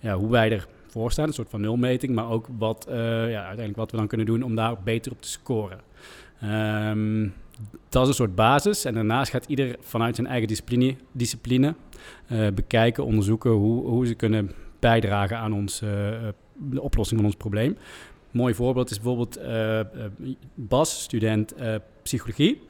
ja, 0.00 0.16
hoe 0.16 0.30
wij 0.30 0.62
ervoor 0.87 1.12
staan, 1.12 1.26
een 1.26 1.33
soort 1.33 1.50
van 1.50 1.61
nulmeting, 1.61 2.14
maar 2.14 2.30
ook 2.30 2.47
wat, 2.59 2.87
uh, 2.88 2.95
ja, 3.30 3.38
uiteindelijk 3.38 3.76
wat 3.76 3.90
we 3.90 3.97
dan 3.97 4.07
kunnen 4.07 4.26
doen 4.26 4.42
om 4.42 4.54
daar 4.54 4.83
beter 4.83 5.12
op 5.12 5.23
te 5.23 5.28
scoren. 5.28 5.80
Um, 6.45 7.35
dat 7.88 8.02
is 8.02 8.09
een 8.09 8.14
soort 8.14 8.35
basis. 8.35 8.85
En 8.85 8.95
daarnaast 8.95 9.30
gaat 9.30 9.45
ieder 9.47 9.76
vanuit 9.80 10.14
zijn 10.14 10.26
eigen 10.26 10.49
discipline, 10.49 10.95
discipline 11.12 11.75
bekijken, 12.54 13.04
onderzoeken 13.04 13.50
hoe, 13.50 13.87
hoe 13.87 14.07
ze 14.07 14.14
kunnen 14.14 14.50
bijdragen 14.78 15.37
aan 15.37 15.52
ons, 15.52 15.78
de 15.78 16.80
oplossing 16.80 17.21
van 17.21 17.28
ons 17.28 17.38
probleem. 17.38 17.76
mooi 18.30 18.54
voorbeeld 18.54 18.90
is 18.90 19.00
bijvoorbeeld 19.00 19.40
Bas, 20.54 21.02
student 21.02 21.54
psychologie. 22.02 22.62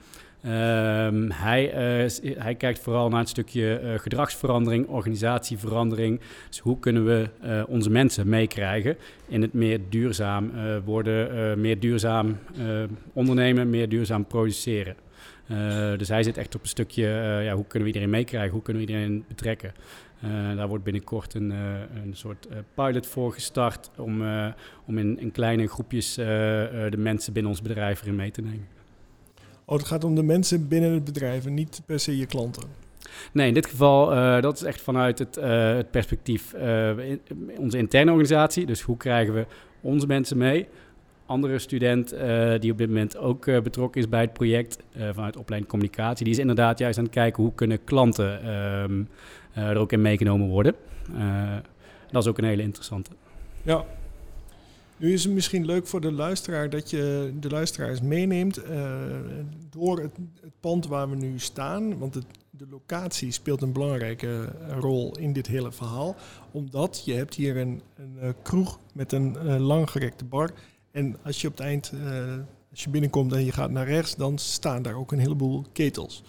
Um, 0.45 1.31
hij, 1.31 1.65
uh, 2.03 2.35
hij 2.39 2.55
kijkt 2.55 2.79
vooral 2.79 3.09
naar 3.09 3.19
het 3.19 3.29
stukje 3.29 3.81
uh, 3.83 3.99
gedragsverandering, 3.99 4.87
organisatieverandering. 4.87 6.21
Dus 6.49 6.59
hoe 6.59 6.79
kunnen 6.79 7.05
we 7.05 7.29
uh, 7.45 7.63
onze 7.67 7.91
mensen 7.91 8.29
meekrijgen 8.29 8.97
in 9.29 9.43
het 9.43 9.53
meer 9.53 9.81
duurzaam 9.89 10.51
worden, 10.85 11.61
meer 11.61 11.81
duurzaam 11.81 12.39
ondernemen, 13.13 13.71
meer 13.71 13.89
duurzaam 13.89 14.27
produceren. 14.27 14.97
dus 15.97 16.09
hij 16.09 16.23
zit 16.23 16.37
echt 16.37 16.55
op 16.55 16.63
een 16.63 16.69
stukje, 16.69 17.07
ja, 17.45 17.55
hoe 17.55 17.67
kunnen 17.67 17.89
we 17.89 17.95
iedereen 17.95 18.11
meekrijgen, 18.11 18.53
hoe 18.53 18.63
kunnen 18.63 18.83
we 18.83 18.89
iedereen 18.89 19.25
betrekken. 19.29 19.73
daar 20.57 20.69
wordt 20.69 20.85
binnenkort 20.85 21.35
een, 21.35 21.51
een 22.05 22.13
soort 22.13 22.49
pilot 22.75 23.07
voor 23.07 23.33
gestart 23.33 23.91
om, 23.97 24.23
om 24.87 24.99
in, 24.99 25.19
in 25.19 25.31
kleine 25.33 25.67
groepjes 25.67 26.15
de 26.15 26.97
mensen 26.97 27.33
binnen 27.33 27.53
ons 27.53 27.63
bedrijf 27.63 28.03
erin 28.03 28.17
mee 28.17 28.31
te 28.31 28.43
nemen. 28.43 28.80
Oh, 29.71 29.79
het 29.79 29.87
gaat 29.87 30.05
om 30.05 30.15
de 30.15 30.23
mensen 30.23 30.69
binnen 30.69 30.93
het 30.93 31.05
bedrijf 31.05 31.47
en 31.47 31.55
niet 31.55 31.83
per 31.87 32.00
se 32.00 32.17
je 32.17 32.27
klanten. 32.27 32.62
Nee, 33.33 33.49
in 33.49 33.55
dit 33.55 33.67
geval, 33.67 34.12
uh, 34.12 34.41
dat 34.41 34.57
is 34.57 34.62
echt 34.62 34.81
vanuit 34.81 35.19
het, 35.19 35.37
uh, 35.37 35.75
het 35.75 35.91
perspectief 35.91 36.55
uh, 36.55 36.99
in, 36.99 37.21
onze 37.59 37.79
interne 37.79 38.11
organisatie. 38.11 38.67
Dus 38.67 38.81
hoe 38.81 38.97
krijgen 38.97 39.35
we 39.35 39.47
onze 39.81 40.07
mensen 40.07 40.39
mee? 40.39 40.69
Andere 41.27 41.59
student 41.59 42.15
die 42.61 42.73
op 42.73 42.79
dit 42.79 42.89
moment 42.89 43.17
ook 43.17 43.45
betrokken 43.62 44.00
is 44.00 44.09
bij 44.09 44.21
het 44.21 44.33
project 44.33 44.79
vanuit 45.12 45.37
opleiding 45.37 45.71
communicatie, 45.71 46.25
die 46.25 46.35
is 46.35 46.41
inderdaad 46.41 46.79
juist 46.79 46.99
aan 46.99 47.05
het 47.05 47.12
kijken 47.12 47.43
hoe 47.43 47.55
kunnen 47.55 47.85
klanten 47.85 48.55
um, 48.55 49.09
er 49.53 49.77
ook 49.77 49.93
in 49.93 50.00
meegenomen 50.00 50.49
worden. 50.49 50.75
dat 52.11 52.23
is 52.23 52.29
ook 52.29 52.39
een 52.39 52.45
hele 52.45 52.62
interessante. 52.62 53.11
Ja, 53.62 53.85
nu 55.00 55.12
is 55.12 55.25
het 55.25 55.33
misschien 55.33 55.64
leuk 55.64 55.87
voor 55.87 56.00
de 56.00 56.12
luisteraar 56.12 56.71
dat 56.71 56.90
je 56.90 57.33
de 57.40 57.49
luisteraars 57.49 58.00
meeneemt 58.00 58.64
uh, 58.64 58.92
door 59.71 60.00
het, 60.00 60.12
het, 60.40 60.52
pand 60.61 60.87
waar 60.87 61.11
we 61.11 61.16
nu 61.16 61.38
staan. 61.38 61.99
Want 61.99 62.14
de 62.50 62.66
locatie 62.71 63.33
speelt 63.33 63.62
een 63.62 63.73
belangrijke 63.73 64.52
rol 64.78 65.19
in 65.19 65.33
dit 65.33 65.47
hele 65.47 65.73
verhaal. 65.73 66.16
Omdat 66.50 67.02
je 67.04 67.14
hebt 67.14 67.35
hier 67.35 67.57
een, 67.57 67.83
een 67.97 68.16
uh, 68.23 68.28
kroeg 68.42 68.78
met 68.92 69.12
een 69.12 69.37
uh, 69.45 69.57
langgerekte 69.66 70.25
bar. 70.25 70.50
En 70.90 71.16
als 71.23 71.40
je 71.40 71.49
op 71.49 71.57
het 71.57 71.66
eind, 71.66 71.92
als 72.71 72.85
je 72.85 72.90
binnenkomt 72.90 73.33
en 73.33 73.45
je 73.45 73.52
gaat 73.52 73.71
naar 73.71 73.87
rechts, 73.87 74.16
dan 74.16 74.38
staan 74.38 74.83
daar 74.83 74.95
ook 74.95 75.12
een 75.12 75.19
heleboel 75.19 75.64
ketels. 75.73 76.23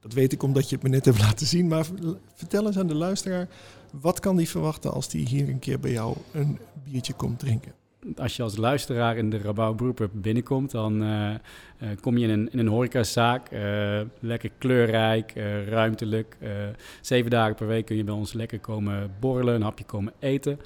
Dat 0.00 0.12
weet 0.12 0.32
ik 0.32 0.42
omdat 0.42 0.68
je 0.68 0.74
het 0.74 0.84
me 0.84 0.90
net 0.90 1.04
hebt 1.04 1.20
laten 1.26 1.46
zien. 1.46 1.68
Maar 1.68 1.86
vertel 2.34 2.66
eens 2.66 2.78
aan 2.78 2.86
de 2.86 2.94
luisteraar, 2.94 3.48
wat 3.92 4.20
kan 4.20 4.36
die 4.36 4.48
verwachten 4.48 4.92
als 4.92 5.08
die 5.08 5.28
hier 5.28 5.48
een 5.48 5.58
keer 5.58 5.80
bij 5.80 5.92
jou 5.92 6.16
een 6.32 6.58
biertje 6.84 7.12
komt 7.12 7.38
drinken? 7.38 7.72
Als 8.16 8.36
je 8.36 8.42
als 8.42 8.56
luisteraar 8.56 9.16
in 9.16 9.30
de 9.30 9.38
Rabouw 9.38 9.94
binnenkomt, 10.12 10.70
dan 10.70 11.02
uh, 11.02 11.30
uh, 11.30 11.88
kom 12.00 12.18
je 12.18 12.26
in 12.26 12.32
een, 12.32 12.52
in 12.52 12.58
een 12.58 12.66
horecazaak. 12.66 13.50
Uh, 13.52 14.00
lekker 14.20 14.50
kleurrijk, 14.58 15.32
ruimtelijk. 15.68 16.36
zeven 17.00 17.30
dagen 17.30 17.54
per 17.54 17.66
week 17.66 17.86
kun 17.86 17.96
je 17.96 18.04
bij 18.04 18.14
ons 18.14 18.32
lekker 18.32 18.60
komen 18.60 19.10
borrelen, 19.20 19.54
een 19.54 19.62
hapje 19.62 19.84
komen 19.84 20.12
eten. 20.18 20.60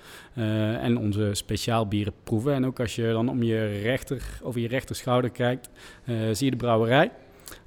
en 0.81 0.99
onze 0.99 1.31
speciaal 1.33 1.87
bieren 1.87 2.13
proeven. 2.25 2.55
En 2.55 2.67
ook 2.67 2.81
als 2.81 2.95
je 2.95 3.11
dan 3.13 3.29
om 3.29 3.43
je 3.43 3.81
rechter, 3.83 4.23
over 4.43 4.61
je 4.61 4.69
rechter 4.69 4.97
schouder 4.97 5.31
kijkt, 5.31 5.71
zie 6.33 6.45
je 6.45 6.51
de 6.51 6.57
brouwerij. 6.57 7.11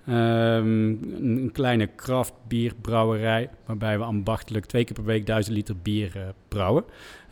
Um, 0.10 0.16
een, 0.16 1.50
kleine 1.54 1.88
kraftbierbrouwerij, 1.88 3.50
waarbij 3.66 3.98
we 3.98 4.04
ambachtelijk 4.04 4.66
twee 4.66 4.84
keer 4.84 4.96
per 4.96 5.04
week 5.04 5.26
duizend 5.26 5.56
liter 5.56 5.76
bier 5.78 6.14
uh, 6.16 6.24
brouwen. 6.48 6.84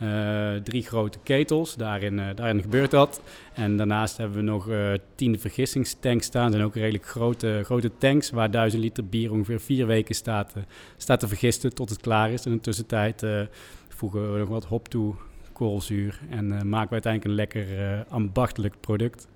Uh, 0.02 0.56
drie 0.56 0.84
grote 0.84 1.18
ketels, 1.24 1.76
daarin, 1.76 2.18
uh, 2.18 2.26
daarin 2.36 2.62
gebeurt 2.62 2.92
dat. 2.92 3.22
En 3.54 3.78
daarnaast 3.78 4.18
hebben 4.18 4.38
we 4.38 4.44
nog 4.44 4.70
tien 5.16 5.40
vergissingstanks 5.40 6.26
staan. 6.26 6.44
Dat 6.44 6.54
zijn 6.54 6.66
ook 6.66 6.76
redelijk 6.76 7.06
grote, 7.06 7.62
grote 7.64 7.92
tanks, 7.98 8.30
waar 8.30 8.52
duizend 8.52 8.84
liter 8.84 9.06
bier 9.06 9.32
ongeveer 9.32 9.60
vier 9.60 9.86
weken 9.86 10.16
staat, 10.16 10.54
staat 10.98 11.20
te 11.20 11.28
vergisten 11.28 11.74
tot 11.74 11.90
het 11.90 12.02
klaar 12.02 12.32
is. 12.32 12.46
En 12.46 12.52
in 12.52 12.58
de 12.58 12.64
tussentijd 12.64 13.26
voegen 13.90 14.34
we 14.34 14.40
nog 14.40 14.50
wat 14.50 14.66
hop 14.66 14.88
toe, 14.88 15.16
koolzuur 15.54 16.20
en 16.30 16.48
maken 16.48 16.88
we 16.88 17.04
uiteindelijk 17.04 17.24
een 17.24 17.36
lekker 17.36 18.06
ambachtelijk 18.10 18.76
product. 18.80 19.28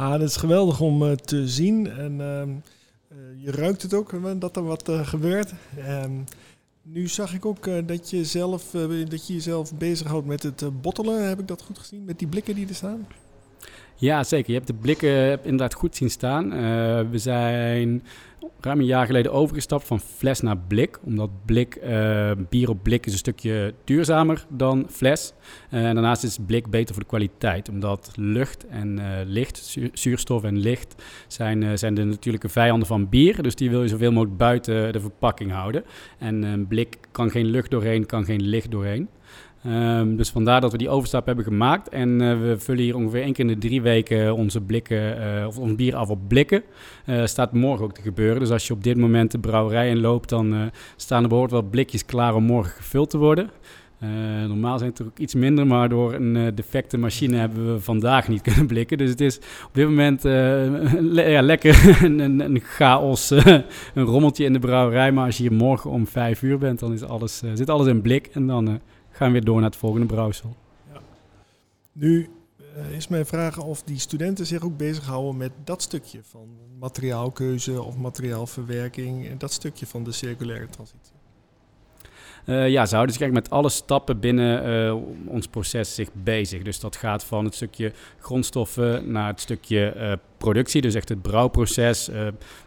Ah, 0.00 0.10
dat 0.10 0.28
is 0.28 0.36
geweldig 0.36 0.80
om 0.80 1.02
uh, 1.02 1.12
te 1.12 1.48
zien. 1.48 1.90
En 1.90 2.12
uh, 2.12 3.44
je 3.44 3.50
ruikt 3.50 3.82
het 3.82 3.94
ook, 3.94 4.40
dat 4.40 4.56
er 4.56 4.64
wat 4.64 4.88
gebeurt. 5.02 5.52
Ehm, 5.76 6.12
nu 6.82 7.08
zag 7.08 7.34
ik 7.34 7.44
ook 7.46 7.86
dat, 7.86 8.10
je 8.10 8.24
zelf, 8.24 8.70
dat 9.08 9.26
je 9.26 9.32
jezelf 9.32 9.74
bezighoudt 9.74 10.26
met 10.26 10.42
het 10.42 10.80
bottelen. 10.80 11.28
Heb 11.28 11.40
ik 11.40 11.48
dat 11.48 11.62
goed 11.62 11.78
gezien? 11.78 12.04
Met 12.04 12.18
die 12.18 12.28
blikken 12.28 12.54
die 12.54 12.68
er 12.68 12.74
staan? 12.74 13.06
Ja, 14.00 14.24
zeker. 14.24 14.50
Je 14.50 14.56
hebt 14.56 14.66
de 14.66 14.74
blikken 14.74 15.44
inderdaad 15.44 15.74
goed 15.74 15.96
zien 15.96 16.10
staan. 16.10 16.50
we 17.10 17.18
zijn 17.18 18.02
ruim 18.60 18.78
een 18.78 18.84
jaar 18.86 19.06
geleden 19.06 19.32
overgestapt 19.32 19.86
van 19.86 20.00
fles 20.00 20.40
naar 20.40 20.58
blik. 20.58 20.98
Omdat 21.02 21.30
blik, 21.44 21.78
uh, 21.84 22.30
bier 22.48 22.68
op 22.68 22.82
blik 22.82 23.06
is 23.06 23.12
een 23.12 23.18
stukje 23.18 23.74
duurzamer 23.84 24.46
dan 24.48 24.86
fles. 24.90 25.32
En 25.70 25.94
daarnaast 25.94 26.22
is 26.22 26.38
blik 26.46 26.70
beter 26.70 26.94
voor 26.94 27.02
de 27.02 27.08
kwaliteit. 27.08 27.68
Omdat 27.68 28.12
lucht 28.14 28.66
en 28.66 29.00
licht, 29.26 29.78
zuurstof 29.92 30.44
en 30.44 30.58
licht, 30.58 31.02
zijn, 31.26 31.78
zijn 31.78 31.94
de 31.94 32.04
natuurlijke 32.04 32.48
vijanden 32.48 32.86
van 32.86 33.08
bier. 33.08 33.42
Dus 33.42 33.54
die 33.54 33.70
wil 33.70 33.82
je 33.82 33.88
zoveel 33.88 34.12
mogelijk 34.12 34.36
buiten 34.36 34.92
de 34.92 35.00
verpakking 35.00 35.52
houden. 35.52 35.84
En 36.18 36.66
blik 36.68 36.96
kan 37.10 37.30
geen 37.30 37.46
lucht 37.46 37.70
doorheen, 37.70 38.06
kan 38.06 38.24
geen 38.24 38.42
licht 38.42 38.70
doorheen. 38.70 39.08
Um, 39.66 40.16
dus 40.16 40.30
vandaar 40.30 40.60
dat 40.60 40.72
we 40.72 40.78
die 40.78 40.88
overstap 40.88 41.26
hebben 41.26 41.44
gemaakt. 41.44 41.88
En 41.88 42.08
uh, 42.08 42.40
we 42.40 42.54
vullen 42.58 42.82
hier 42.82 42.96
ongeveer 42.96 43.22
één 43.22 43.32
keer 43.32 43.44
in 43.44 43.52
de 43.60 43.66
drie 43.66 43.82
weken 43.82 44.34
onze 44.34 44.60
blikken, 44.60 45.18
uh, 45.18 45.46
of 45.46 45.58
ons 45.58 45.74
bier 45.74 45.96
af 45.96 46.08
op 46.08 46.28
blikken. 46.28 46.62
Uh, 47.06 47.26
staat 47.26 47.52
morgen 47.52 47.84
ook 47.84 47.94
te 47.94 48.02
gebeuren. 48.02 48.40
Dus 48.40 48.50
als 48.50 48.66
je 48.66 48.72
op 48.72 48.82
dit 48.82 48.96
moment 48.96 49.30
de 49.30 49.38
brouwerij 49.38 49.88
inloopt, 49.88 50.28
dan 50.28 50.70
staan 50.96 51.22
er 51.22 51.28
behoorlijk 51.28 51.54
wat 51.54 51.70
blikjes 51.70 52.04
klaar 52.04 52.34
om 52.34 52.44
morgen 52.44 52.72
gevuld 52.72 53.10
te 53.10 53.18
worden. 53.18 53.50
normaal 54.48 54.78
zijn 54.78 54.90
het 54.90 54.98
er 54.98 55.06
ook 55.06 55.18
iets 55.18 55.34
minder, 55.34 55.66
maar 55.66 55.88
door 55.88 56.14
een 56.14 56.54
defecte 56.54 56.98
machine 56.98 57.36
hebben 57.36 57.72
we 57.72 57.80
vandaag 57.80 58.28
niet 58.28 58.42
kunnen 58.52 58.66
blikken. 58.66 58.98
Dus 58.98 59.10
het 59.10 59.20
is 59.20 59.36
op 59.66 59.74
dit 59.74 59.86
moment 59.86 60.22
ja, 61.32 61.42
lekker 61.42 62.02
een, 62.04 62.18
een, 62.18 62.40
een 62.40 62.60
chaos, 62.60 63.30
een 63.30 63.64
rommeltje 64.04 64.44
in 64.44 64.52
de 64.52 64.58
brouwerij. 64.58 65.12
Maar 65.12 65.26
als 65.26 65.36
je 65.36 65.42
hier 65.42 65.52
morgen 65.52 65.90
om 65.90 66.06
vijf 66.06 66.42
uur 66.42 66.58
bent, 66.58 66.78
dan 66.78 66.92
is 66.92 67.02
alles, 67.02 67.42
zit 67.54 67.70
alles 67.70 67.86
in 67.86 68.02
blik 68.02 68.26
en 68.26 68.46
dan 68.46 68.80
gaan 69.20 69.28
we 69.28 69.34
weer 69.34 69.44
door 69.44 69.60
naar 69.60 69.70
het 69.70 69.78
volgende 69.78 70.06
brouwsel. 70.06 70.56
Ja. 70.92 71.00
Nu 71.92 72.28
uh, 72.76 72.96
is 72.96 73.08
mijn 73.08 73.26
vraag 73.26 73.58
of 73.58 73.82
die 73.82 73.98
studenten 73.98 74.46
zich 74.46 74.62
ook 74.62 74.76
bezighouden 74.76 75.36
met 75.36 75.52
dat 75.64 75.82
stukje 75.82 76.20
van 76.22 76.48
materiaalkeuze 76.78 77.82
of 77.82 77.96
materiaalverwerking 77.96 79.28
en 79.28 79.38
dat 79.38 79.52
stukje 79.52 79.86
van 79.86 80.04
de 80.04 80.12
circulaire 80.12 80.66
transitie. 80.66 81.12
Uh, 82.46 82.68
ja, 82.68 82.86
ze 82.86 82.94
houden 82.94 83.14
zich 83.14 83.22
eigenlijk 83.22 83.50
met 83.50 83.58
alle 83.58 83.68
stappen 83.68 84.20
binnen 84.20 84.68
uh, 84.68 84.96
ons 85.26 85.46
proces 85.46 85.94
zich 85.94 86.08
bezig. 86.12 86.62
Dus 86.62 86.80
dat 86.80 86.96
gaat 86.96 87.24
van 87.24 87.44
het 87.44 87.54
stukje 87.54 87.92
grondstoffen 88.18 89.10
naar 89.12 89.26
het 89.26 89.40
stukje 89.40 89.94
uh, 89.96 90.12
productie. 90.38 90.80
Dus 90.80 90.94
echt 90.94 91.08
het 91.08 91.22
brouwproces, 91.22 92.10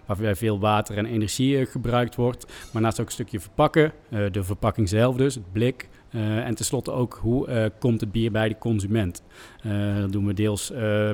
waarbij 0.05 0.35
veel 0.35 0.59
water 0.59 0.97
en 0.97 1.05
energie 1.05 1.65
gebruikt 1.65 2.15
wordt. 2.15 2.45
Maar 2.71 2.81
naast 2.81 2.99
ook 2.99 3.05
een 3.05 3.11
stukje 3.11 3.39
verpakken, 3.39 3.93
de 4.09 4.43
verpakking 4.43 4.89
zelf 4.89 5.15
dus, 5.15 5.35
het 5.35 5.51
blik, 5.51 5.89
en 6.19 6.55
tenslotte 6.55 6.91
ook 6.91 7.19
hoe 7.21 7.47
uh, 7.47 7.65
komt 7.79 8.01
het 8.01 8.11
bier 8.11 8.31
bij 8.31 8.47
de 8.47 8.57
consument. 8.57 9.23
Uh, 9.65 9.99
dat 9.99 10.11
doen 10.11 10.25
we 10.25 10.33
deels, 10.33 10.71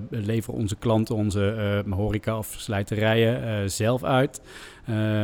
leveren 0.09 0.59
onze 0.59 0.75
klanten, 0.75 1.15
onze 1.15 1.83
horeca 1.89 2.37
of 2.37 2.55
slijterijen 2.57 3.71
zelf 3.71 4.03
uit. 4.03 4.41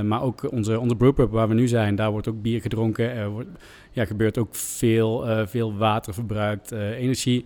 maar 0.03 0.21
ook 0.21 0.51
onze, 0.51 0.79
onze 0.79 0.95
brewpub 0.95 1.31
waar 1.31 1.47
we 1.47 1.53
nu 1.53 1.67
zijn, 1.67 1.95
daar 1.95 2.11
wordt 2.11 2.27
ook 2.27 2.41
bier 2.41 2.61
gedronken. 2.61 3.11
Er 3.11 3.29
wordt, 3.29 3.49
ja, 3.91 4.05
gebeurt 4.05 4.37
ook 4.37 4.55
veel, 4.55 5.25
veel 5.47 5.77
water 5.77 6.13
verbruikt, 6.13 6.71
energie. 6.71 7.45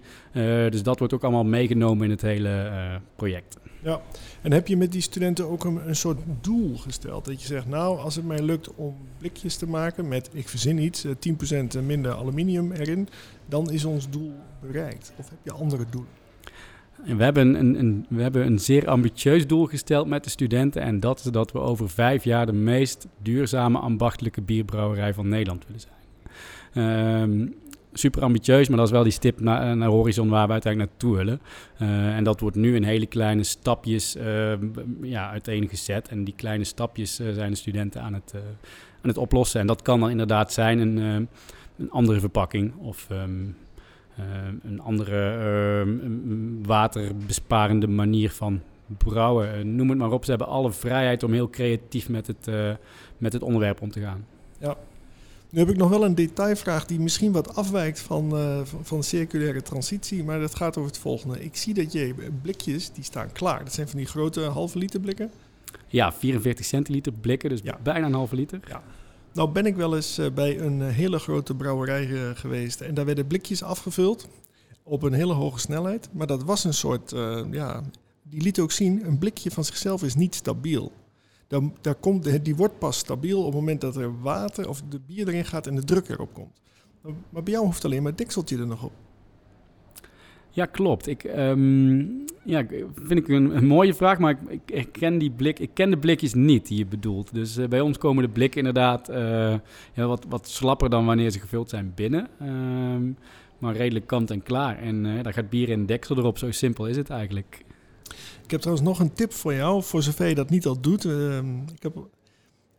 dus 0.69 0.83
dat 0.83 0.99
wordt 0.99 1.13
ook 1.13 1.23
allemaal 1.23 1.45
meegenomen 1.45 2.03
in 2.03 2.11
het 2.11 2.21
hele 2.21 2.71
project. 3.15 3.57
Ja, 3.81 4.01
en 4.41 4.51
heb 4.51 4.67
je 4.67 4.77
met 4.77 4.91
die 4.91 5.01
studenten 5.01 5.49
ook 5.49 5.63
een, 5.63 5.87
een, 5.87 5.95
soort 5.95 6.19
doel 6.41 6.77
gesteld? 6.77 7.25
Dat 7.25 7.41
je 7.41 7.47
zegt, 7.47 7.67
nou, 7.67 7.99
als 7.99 8.15
het 8.15 8.25
mij 8.25 8.41
lukt 8.41 8.75
om 8.75 8.95
blikjes 9.17 9.55
te 9.55 9.67
maken 9.67 10.07
met, 10.07 10.29
ik 10.33 10.49
verzin 10.49 10.77
iets, 10.77 11.05
10% 11.05 11.09
eh, 11.49 11.81
minder 11.81 12.13
aluminium 12.13 12.71
erin, 12.71 13.07
dan 13.49 13.71
is 13.71 13.85
ons 13.85 14.09
doel 14.09 14.33
bereikt. 14.61 15.13
Of 15.17 15.29
heb 15.29 15.39
je 15.43 15.51
andere 15.51 15.85
doelen? 15.89 16.17
we 17.03 17.23
hebben 17.23 17.55
een, 17.55 17.79
een, 17.79 18.05
we 18.09 18.21
hebben 18.21 18.45
een 18.45 18.59
zeer 18.59 18.87
ambitieus 18.87 19.47
doel 19.47 19.65
gesteld 19.65 20.07
met 20.07 20.23
de 20.23 20.29
studenten. 20.29 20.81
En 20.81 20.99
dat 20.99 21.19
is 21.19 21.25
dat 21.25 21.51
we 21.51 21.59
over 21.59 21.89
vijf 21.89 22.23
jaar 22.23 22.45
de 22.45 22.53
meest 22.53 23.07
duurzame 23.21 23.79
ambachtelijke 23.79 24.41
bierbrouwerij 24.41 25.13
van 25.13 25.27
Nederland 25.27 25.65
willen 25.65 25.81
zijn. 25.81 27.21
Um, 27.21 27.55
super 27.93 28.21
ambitieus, 28.21 28.67
maar 28.67 28.77
dat 28.77 28.85
is 28.85 28.93
wel 28.93 29.03
die 29.03 29.11
stip 29.11 29.39
naar, 29.39 29.77
naar 29.77 29.89
horizon 29.89 30.29
waar 30.29 30.45
we 30.47 30.51
uiteindelijk 30.51 30.91
naartoe 30.91 31.15
willen. 31.15 31.41
en 32.15 32.23
dat 32.23 32.39
wordt 32.39 32.55
nu 32.55 32.75
in 32.75 32.83
hele 32.83 33.05
kleine 33.05 33.43
stapjes 33.43 34.17
ja, 35.01 35.29
uiteengezet. 35.29 36.07
En 36.07 36.23
die 36.23 36.33
kleine 36.37 36.63
stapjes 36.63 37.15
zijn 37.15 37.49
de 37.49 37.57
studenten 37.57 38.01
aan 38.01 38.13
het, 38.13 38.33
aan 39.01 39.09
het 39.09 39.17
oplossen. 39.17 39.59
En 39.59 39.67
dat 39.67 39.81
kan 39.81 39.99
dan 39.99 40.09
inderdaad 40.09 40.53
zijn 40.53 40.79
een, 40.79 40.97
een 41.77 41.91
andere 41.91 42.19
verpakking 42.19 42.73
of... 42.75 43.07
Ehm, 43.09 43.45
een 44.63 44.81
andere 44.81 45.37
uh, 45.83 46.11
waterbesparende 46.65 47.87
manier 47.87 48.31
van 48.31 48.61
brouwen. 48.97 49.53
Eh, 49.53 49.63
noem 49.63 49.89
het 49.89 49.97
maar 49.97 50.11
op. 50.11 50.23
Ze 50.23 50.29
hebben 50.29 50.47
alle 50.47 50.71
vrijheid 50.71 51.23
om 51.23 51.33
heel 51.33 51.49
creatief 51.49 52.09
met 52.09 52.27
het, 52.27 52.47
met 53.17 53.33
het 53.33 53.41
onderwerp 53.41 53.81
om 53.81 53.91
te 53.91 53.99
gaan. 53.99 54.25
Ja. 54.57 54.77
Nu 55.51 55.59
heb 55.59 55.69
ik 55.69 55.77
nog 55.77 55.89
wel 55.89 56.05
een 56.05 56.15
detailvraag 56.15 56.85
die 56.85 56.99
misschien 56.99 57.31
wat 57.31 57.55
afwijkt 57.55 57.99
van, 57.99 58.35
uh, 58.35 58.59
van, 58.81 59.03
circulaire 59.03 59.61
transitie, 59.61 60.23
maar 60.23 60.39
dat 60.39 60.55
gaat 60.55 60.77
over 60.77 60.89
het 60.89 60.99
volgende. 60.99 61.43
Ik 61.43 61.55
zie 61.55 61.73
dat 61.73 61.91
je 61.91 62.15
blikjes, 62.41 62.91
die 62.91 63.03
staan 63.03 63.31
klaar. 63.31 63.63
Dat 63.63 63.73
zijn 63.73 63.87
van 63.87 63.97
die 63.97 64.07
grote 64.07 64.41
halve 64.41 64.77
liter 64.77 64.99
blikken. 64.99 65.31
Ja, 65.91 66.13
44 66.13 66.65
centiliter 66.65 67.13
blikken, 67.13 67.49
dus 67.49 67.61
bijna 67.83 68.05
een 68.05 68.13
halve 68.13 68.35
liter. 68.35 68.59
Ja. 68.67 68.83
Nou 69.33 69.51
ben 69.51 69.65
ik 69.65 69.75
wel 69.75 69.95
eens 69.95 70.19
bij 70.33 70.59
een 70.59 70.81
hele 70.81 71.19
grote 71.19 71.55
brouwerij 71.55 72.35
geweest 72.35 72.81
en 72.81 72.93
daar 72.93 73.05
werden 73.05 73.27
blikjes 73.27 73.63
afgevuld 73.63 74.27
op 74.83 75.03
een 75.03 75.13
hele 75.13 75.33
hoge 75.33 75.59
snelheid. 75.59 76.09
Maar 76.11 76.27
dat 76.27 76.43
was 76.43 76.63
een 76.63 76.73
soort 76.73 77.09
ja, 77.51 77.83
die 78.23 78.41
liet 78.41 78.59
ook 78.59 78.71
zien, 78.71 79.05
een 79.05 79.17
blikje 79.17 79.51
van 79.51 79.65
zichzelf 79.65 80.03
is 80.03 80.15
niet 80.15 80.35
stabiel. 80.35 80.91
Dan, 81.47 81.77
daar 81.81 81.95
komt, 81.95 82.45
die 82.45 82.55
wordt 82.55 82.79
pas 82.79 82.97
stabiel 82.97 83.39
op 83.39 83.45
het 83.45 83.55
moment 83.55 83.81
dat 83.81 83.95
er 83.95 84.21
water 84.21 84.69
of 84.69 84.81
de 84.89 84.99
bier 84.99 85.27
erin 85.27 85.45
gaat 85.45 85.67
en 85.67 85.75
de 85.75 85.83
druk 85.83 86.09
erop 86.09 86.33
komt. 86.33 86.61
Maar 87.29 87.43
bij 87.43 87.53
jou 87.53 87.65
hoeft 87.65 87.85
alleen 87.85 88.01
maar 88.01 88.11
het 88.11 88.19
dekseltje 88.19 88.57
er 88.57 88.67
nog 88.67 88.83
op. 88.83 88.91
Ja, 90.59 90.65
klopt. 90.65 91.07
Ik, 91.07 91.23
um, 91.23 92.25
ja, 92.43 92.65
vind 92.93 93.19
ik 93.19 93.27
een, 93.27 93.67
mooie 93.67 93.93
vraag, 93.93 94.19
maar 94.19 94.37
ik, 94.47 94.59
ik, 94.65 94.91
ken 94.91 95.17
die 95.17 95.31
blik, 95.31 95.59
ik 95.59 95.69
ken 95.73 95.89
de 95.89 95.97
blikjes 95.97 96.33
niet 96.33 96.67
die 96.67 96.77
je 96.77 96.85
bedoelt. 96.85 97.33
Dus 97.33 97.57
uh, 97.57 97.67
bij 97.67 97.81
ons 97.81 97.97
komen 97.97 98.23
de 98.23 98.29
blikken 98.29 98.57
inderdaad 98.57 99.09
uh, 99.09 99.15
ja, 99.93 100.05
wat, 100.05 100.25
wat 100.29 100.47
slapper 100.47 100.89
dan 100.89 101.05
wanneer 101.05 101.29
ze 101.29 101.39
gevuld 101.39 101.69
zijn 101.69 101.91
binnen. 101.95 102.27
Um, 102.41 103.17
maar 103.57 103.75
redelijk 103.75 104.07
kant 104.07 104.31
en 104.31 104.43
klaar. 104.43 104.79
En 104.79 105.05
uh, 105.05 105.23
daar 105.23 105.33
gaat 105.33 105.49
bier 105.49 105.69
in 105.69 105.85
deksel 105.85 106.17
erop. 106.17 106.37
Zo 106.37 106.51
simpel 106.51 106.87
is 106.87 106.97
het 106.97 107.09
eigenlijk. 107.09 107.65
Ik 108.43 108.51
heb 108.51 108.59
trouwens 108.59 108.87
nog 108.87 108.99
een 108.99 109.13
tip 109.13 109.33
voor 109.33 109.53
jou, 109.53 109.83
voor 109.83 110.03
zover 110.03 110.27
je 110.27 110.35
dat 110.35 110.49
niet 110.49 110.65
al 110.65 110.81
doet. 110.81 111.05
Ehm, 111.05 111.57
ik, 111.75 111.83
heb, 111.83 111.95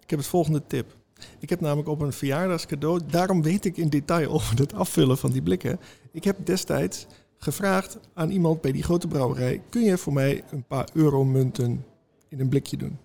ik 0.00 0.10
heb 0.10 0.18
het 0.18 0.28
volgende 0.28 0.62
tip. 0.66 0.96
Ik 1.38 1.50
heb 1.50 1.60
namelijk 1.60 1.88
op 1.88 2.00
een 2.00 2.12
verjaardagscadeau, 2.12 3.00
daarom 3.06 3.42
weet 3.42 3.64
ik 3.64 3.76
in 3.76 3.88
detail 3.88 4.30
over 4.36 4.58
het 4.58 4.74
afvullen 4.74 5.18
van 5.18 5.30
die 5.30 5.42
blikken. 5.42 5.80
Ik 6.12 6.24
heb 6.24 6.36
destijds 6.46 7.06
gevraagd 7.40 7.98
aan 8.14 8.30
iemand 8.30 8.60
bij 8.60 8.72
die 8.72 8.82
grote 8.82 9.08
brouwerij: 9.08 9.62
kun 9.70 9.82
je 9.82 9.98
voor 9.98 10.12
mij 10.12 10.44
een 10.50 10.64
paar 10.64 10.88
euromunten 10.92 11.84
in 12.28 12.40
een 12.40 12.48
blikje 12.48 12.76
doen? 12.76 12.98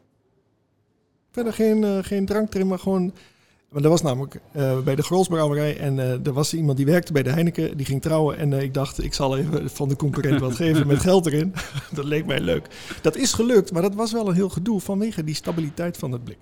Verder 1.32 1.54
geen, 1.54 1.82
uh, 1.82 1.98
geen 2.02 2.26
drank 2.26 2.54
erin, 2.54 2.68
maar 2.68 2.80
gewoon 2.80 3.14
maar 3.76 3.84
dat 3.84 3.92
was 3.94 4.02
namelijk 4.02 4.40
uh, 4.56 4.80
bij 4.80 4.96
de 4.96 5.02
Grolsbrouwerij 5.02 5.78
en 5.78 5.98
uh, 5.98 6.26
er 6.26 6.34
was 6.34 6.54
iemand 6.54 6.78
die 6.78 6.86
werkte 6.86 7.14
bij 7.14 7.24
de 7.24 7.30
Heineken, 7.30 7.78
die 7.78 7.86
ging 7.86 8.02
trouwen 8.02 8.38
en 8.38 8.54
ik 8.54 8.74
dacht 8.74 9.04
ik 9.04 9.14
zal 9.14 9.38
even 9.38 9.70
van 9.70 9.90
de 9.90 9.96
concurrent 9.96 10.40
wat 10.40 10.56
geven 10.56 10.88
met 10.88 11.00
geld 11.00 11.26
erin. 11.26 11.54
dat 11.94 12.06
leek 12.06 12.26
mij 12.26 12.40
leuk. 12.40 12.68
Dat 13.02 13.16
is 13.16 13.34
gelukt, 13.34 13.72
maar 13.72 13.82
dat 13.82 13.96
was 13.96 14.12
wel 14.12 14.28
een 14.28 14.36
heel 14.36 14.50
gedoe 14.50 14.82
vanwege 14.82 15.24
die 15.24 15.36
stabiliteit 15.36 15.98
van 15.98 16.12
het 16.12 16.24
blik. 16.24 16.38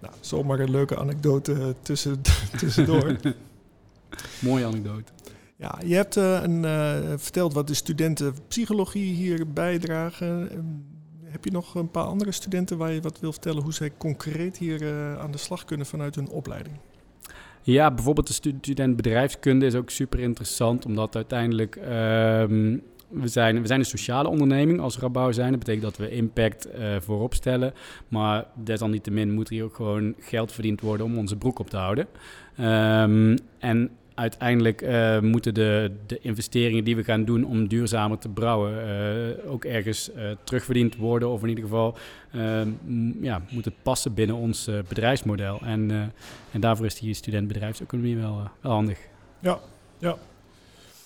Nou, 0.00 0.14
zomaar 0.20 0.60
een 0.60 0.70
leuke 0.70 0.98
anekdote 0.98 1.74
tussen, 1.82 2.20
tussendoor. 2.58 3.16
Mooie 4.40 4.64
anekdote. 4.64 5.15
Ja, 5.58 5.78
je 5.84 5.94
hebt 5.94 6.16
een, 6.16 6.62
verteld 7.18 7.52
wat 7.52 7.66
de 7.66 7.74
studenten 7.74 8.34
psychologie 8.48 9.14
hier 9.14 9.52
bijdragen. 9.52 10.48
Heb 11.24 11.44
je 11.44 11.50
nog 11.50 11.74
een 11.74 11.90
paar 11.90 12.04
andere 12.04 12.32
studenten 12.32 12.78
waar 12.78 12.92
je 12.92 13.00
wat 13.00 13.20
wil 13.20 13.32
vertellen 13.32 13.62
hoe 13.62 13.72
zij 13.72 13.92
concreet 13.98 14.56
hier 14.56 14.82
uh, 14.82 15.18
aan 15.18 15.30
de 15.30 15.38
slag 15.38 15.64
kunnen 15.64 15.86
vanuit 15.86 16.14
hun 16.14 16.28
opleiding? 16.28 16.76
Ja, 17.62 17.90
bijvoorbeeld 17.90 18.26
de 18.26 18.32
student 18.32 18.96
bedrijfskunde 18.96 19.66
is 19.66 19.74
ook 19.74 19.90
super 19.90 20.20
interessant, 20.20 20.86
omdat 20.86 21.14
uiteindelijk 21.16 21.76
um, 21.76 22.82
we 23.08 23.28
zijn, 23.28 23.60
we 23.60 23.66
zijn 23.66 23.78
een 23.78 23.86
sociale 23.86 24.28
onderneming 24.28 24.80
als 24.80 24.98
Rabouw 24.98 25.32
zijn. 25.32 25.50
Dat 25.50 25.58
betekent 25.58 25.84
dat 25.84 25.96
we 25.96 26.10
impact 26.10 26.68
voorop 27.00 27.34
stellen. 27.34 27.72
Maar 28.08 28.46
desalniettemin 28.54 29.32
moet 29.32 29.48
er 29.48 29.54
hier 29.54 29.64
ook 29.64 29.74
gewoon 29.74 30.14
geld 30.18 30.52
verdiend 30.52 30.80
worden 30.80 31.06
om 31.06 31.18
onze 31.18 31.36
broek 31.36 31.58
op 31.58 31.70
te 31.70 31.76
houden. 31.76 32.06
Um, 32.60 33.38
en 33.58 33.90
uiteindelijk 34.16 34.82
uh, 34.82 35.20
moeten 35.20 35.54
de, 35.54 35.92
de 36.06 36.18
investeringen 36.20 36.84
die 36.84 36.96
we 36.96 37.04
gaan 37.04 37.24
doen 37.24 37.44
om 37.44 37.68
duurzamer 37.68 38.18
te 38.18 38.28
brouwen 38.28 38.72
uh, 38.72 39.52
ook 39.52 39.64
ergens 39.64 40.10
uh, 40.10 40.30
terugverdiend 40.44 40.96
worden. 40.96 41.28
Of 41.28 41.42
in 41.42 41.48
ieder 41.48 41.64
geval 41.64 41.96
ja, 43.20 43.42
moet 43.50 43.64
het 43.64 43.82
passen 43.82 44.14
binnen 44.14 44.36
ons 44.36 44.70
bedrijfsmodel. 44.88 45.60
En, 45.64 46.12
en 46.52 46.60
daarvoor 46.60 46.86
is 46.86 46.98
die 46.98 47.14
student 47.14 47.48
bedrijfseconomie 47.48 48.16
wel, 48.16 48.50
wel 48.60 48.72
handig. 48.72 48.98
Ja, 49.38 49.58
ja. 49.98 50.16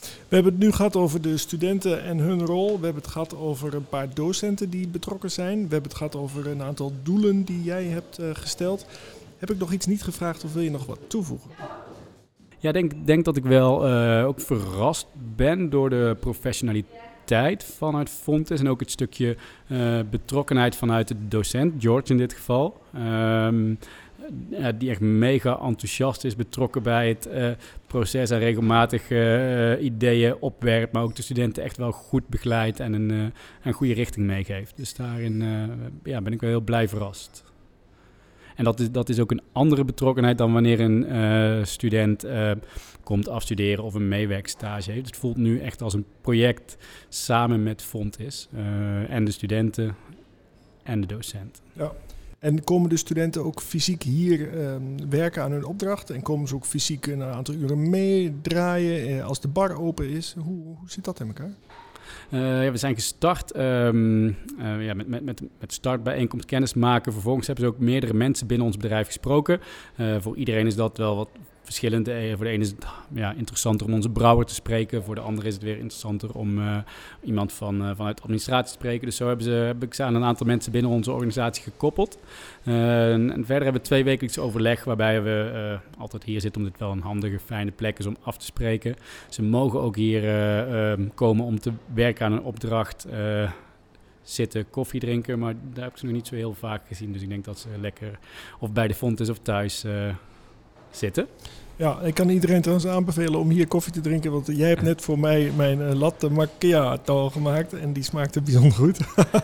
We 0.01 0.35
hebben 0.35 0.53
het 0.53 0.63
nu 0.63 0.73
gehad 0.73 0.97
over 0.97 1.21
de 1.21 1.37
studenten 1.37 2.03
en 2.03 2.19
hun 2.19 2.47
rol. 2.47 2.79
We 2.79 2.85
hebben 2.85 3.03
het 3.03 3.13
gehad 3.13 3.37
over 3.37 3.75
een 3.75 3.89
paar 3.89 4.15
docenten 4.15 4.71
die 4.71 4.89
betrokken 4.89 5.31
zijn. 5.31 5.57
We 5.57 5.73
hebben 5.73 5.91
het 5.91 5.95
gehad 5.95 6.17
over 6.17 6.47
een 6.47 6.63
aantal 6.63 6.93
doelen 7.03 7.45
die 7.45 7.63
jij 7.63 7.85
hebt 7.85 8.19
gesteld. 8.33 8.87
Heb 9.39 9.51
ik 9.51 9.59
nog 9.59 9.73
iets 9.73 9.87
niet 9.87 10.03
gevraagd 10.03 10.45
of 10.45 10.53
wil 10.53 10.63
je 10.63 10.71
nog 10.71 10.87
wat 10.87 10.99
toevoegen? 11.07 11.51
Ja, 12.63 12.73
denk, 12.73 13.07
denk 13.07 13.25
dat 13.25 13.37
ik 13.37 13.45
wel 13.45 13.89
uh, 13.89 14.27
ook 14.27 14.41
verrast 14.41 15.07
ben 15.37 15.71
door 15.71 15.91
de 15.91 16.17
professionaliteit 16.21 17.65
vanuit 17.65 18.11
Fontes. 18.11 18.61
En 18.61 18.69
ook 18.69 18.81
het 18.81 18.91
stukje 18.91 19.37
uh, 19.69 20.01
betrokkenheid 20.11 20.77
vanuit 20.77 21.09
de 21.09 21.29
docent, 21.29 21.83
George 21.83 22.13
in 22.13 22.17
dit 22.17 22.33
geval. 22.33 22.81
Um, 22.97 23.79
ja, 24.51 24.73
die 24.73 24.91
echt 24.91 25.01
mega 25.01 25.59
enthousiast 25.61 26.25
is, 26.25 26.37
betrokken 26.37 26.83
bij 26.83 27.09
het 27.09 27.29
proces 27.87 28.31
en 28.31 28.39
regelmatig 28.39 29.11
ideeën 29.81 30.37
opwerpt, 30.41 30.93
maar 30.93 31.03
ook 31.03 31.17
de 31.17 31.23
studenten 31.23 31.63
echt 31.63 31.77
wel 31.77 31.93
goed 31.93 32.29
begeleidt 32.29 32.81
en 32.81 32.93
een, 32.93 33.33
een 33.63 33.73
goede 33.73 33.93
richting 33.93 34.27
meegeeft. 34.27 34.77
Dus 34.77 34.95
daarin 34.95 35.43
ja, 36.05 36.21
ben 36.21 36.33
ik 36.33 36.41
wel 36.41 36.51
heel 36.51 36.61
blij 36.61 36.89
verrast. 36.89 37.50
En 38.61 38.67
dat 38.67 38.81
is, 38.81 38.91
dat 38.91 39.09
is 39.09 39.21
ook 39.21 39.31
een 39.31 39.43
andere 39.53 39.85
betrokkenheid 39.85 40.39
dan 40.39 40.53
wanneer 40.53 40.81
een 40.81 41.17
uh, 41.17 41.65
student 41.65 42.25
uh, 42.25 42.51
komt 43.03 43.29
afstuderen 43.29 43.85
of 43.85 43.95
een 43.95 44.09
meewerkstage 44.09 44.91
heeft. 44.91 45.07
Het 45.07 45.17
voelt 45.17 45.37
nu 45.37 45.61
echt 45.61 45.83
als 45.83 45.95
een 45.95 46.05
project 46.21 46.77
samen 47.09 47.63
met 47.63 47.83
Fontis 47.83 48.49
uh, 48.55 49.11
en 49.11 49.25
de 49.25 49.31
studenten 49.31 49.97
en 50.83 51.01
de 51.01 51.07
docent. 51.07 51.61
Ja. 51.73 51.93
En 52.39 52.65
komen 52.65 52.89
de 52.89 52.97
studenten 52.97 53.45
ook 53.45 53.61
fysiek 53.61 54.03
hier 54.03 54.59
ehm, 54.59 54.83
werken 55.09 55.43
aan 55.43 55.53
hun 55.53 55.65
opdracht? 55.65 56.11
En 56.11 56.23
komen 56.23 56.49
ze 56.49 56.55
ook 56.55 56.67
fysiek 56.67 57.07
een 57.07 57.23
aantal 57.23 57.55
uren 57.55 57.91
meedraaien 57.91 59.25
als 59.25 59.41
de 59.41 59.49
bar 59.49 59.79
open 59.79 60.09
is? 60.09 60.35
Hoe, 60.39 60.65
hoe 60.65 60.91
zit 60.91 61.05
dat 61.05 61.21
in 61.21 61.27
elkaar? 61.27 61.53
Uh, 62.31 62.65
ja, 62.65 62.71
we 62.71 62.77
zijn 62.77 62.95
gestart 62.95 63.57
um, 63.57 64.27
uh, 64.27 64.35
ja, 64.85 64.95
met, 64.95 65.09
met, 65.09 65.25
met, 65.25 65.43
met 65.59 65.73
startbijeenkomst 65.73 66.47
kennis 66.47 66.75
maken. 66.75 67.13
Vervolgens 67.13 67.47
hebben 67.47 67.65
ze 67.65 67.71
ook 67.71 67.79
meerdere 67.79 68.15
mensen 68.15 68.47
binnen 68.47 68.67
ons 68.67 68.77
bedrijf 68.77 69.07
gesproken. 69.07 69.61
Uh, 69.97 70.17
voor 70.19 70.37
iedereen 70.37 70.67
is 70.67 70.75
dat 70.75 70.99
wel 70.99 71.17
wat 71.17 71.29
verschillend. 71.71 72.09
Eh, 72.09 72.35
voor 72.37 72.45
de 72.45 72.51
ene 72.51 72.63
is 72.63 72.71
het 72.71 72.87
ja, 73.13 73.33
interessanter 73.33 73.87
om 73.87 73.93
onze 73.93 74.11
brouwer 74.11 74.47
te 74.47 74.55
spreken. 74.55 75.05
Voor 75.05 75.15
de 75.15 75.21
andere 75.21 75.47
is 75.47 75.55
het 75.55 75.63
weer 75.63 75.75
interessanter 75.75 76.33
om 76.33 76.59
uh, 76.59 76.77
iemand 77.23 77.53
van, 77.53 77.83
uh, 77.83 77.91
vanuit 77.97 78.23
administratie 78.23 78.67
te 78.67 78.73
spreken. 78.73 79.07
Dus 79.07 79.17
zo 79.17 79.27
hebben 79.27 79.45
ze, 79.45 79.51
heb 79.51 79.83
ik 79.83 79.95
ze 79.95 80.03
aan 80.03 80.15
een 80.15 80.25
aantal 80.25 80.47
mensen 80.47 80.73
binnen 80.73 80.91
onze 80.91 81.13
organisatie 81.13 81.63
gekoppeld. 81.63 82.19
Uh, 82.65 83.13
en, 83.13 83.33
verder 83.35 83.63
hebben 83.63 83.73
we 83.73 83.89
twee 83.89 84.05
wekelijks 84.05 84.39
overleg 84.39 84.85
waarbij 84.85 85.23
we 85.23 85.79
altijd 85.99 86.25
hier 86.25 86.41
zitten, 86.41 86.61
omdat 86.61 86.79
het 86.79 86.87
wel 86.87 86.97
een 86.97 87.03
handige, 87.03 87.39
fijne 87.39 87.71
plek 87.71 87.99
is 87.99 88.07
om 88.07 88.17
af 88.23 88.37
te 88.37 88.45
spreken. 88.45 88.97
Ze 89.29 89.43
mogen 89.43 89.81
ook 89.81 89.97
hier 89.97 90.29
ehm, 90.29 91.09
komen 91.15 91.45
om 91.45 91.61
te 91.61 91.73
werken 91.95 92.27
aan 92.27 92.33
een 92.33 92.43
opdracht 92.43 93.07
zitten, 94.23 94.71
koffie 94.71 95.01
drinken. 95.01 95.39
Maar 95.39 95.55
daar 95.73 95.85
heb 95.85 95.93
ik 95.93 95.99
ze 95.99 96.05
nog 96.05 96.15
niet 96.15 96.27
zo 96.27 96.35
heel 96.35 96.55
vaak 96.55 96.87
gezien. 96.87 97.13
Dus 97.13 97.23
ik 97.23 97.29
denk 97.29 97.45
dat 97.45 97.59
ze 97.59 97.69
lekker 97.81 98.19
of 98.59 98.73
bij 98.73 98.89
de 98.89 98.95
font 98.95 99.21
is 99.21 99.29
of 99.29 99.39
thuis 99.39 99.85
zitten. 100.91 101.27
Ja, 101.81 102.01
ik 102.01 102.15
kan 102.15 102.29
iedereen 102.29 102.61
trouwens 102.61 102.89
aanbevelen 102.89 103.41
om 103.41 103.51
hier 103.51 103.67
koffie 103.67 103.93
te 103.93 104.01
drinken. 104.01 104.33
Want 104.33 104.47
jij 104.47 104.69
hebt 104.69 104.83
net 104.83 105.03
voor 105.03 105.19
mij 105.19 105.53
mijn 105.57 105.81
uh, 105.81 105.93
latte 105.93 106.31
macchiato 106.31 107.31
gemaakt. 107.31 107.73
En 107.73 107.93
die 107.93 108.03
smaakte 108.03 108.43
bijzonder 108.43 108.73
goed. 108.73 108.99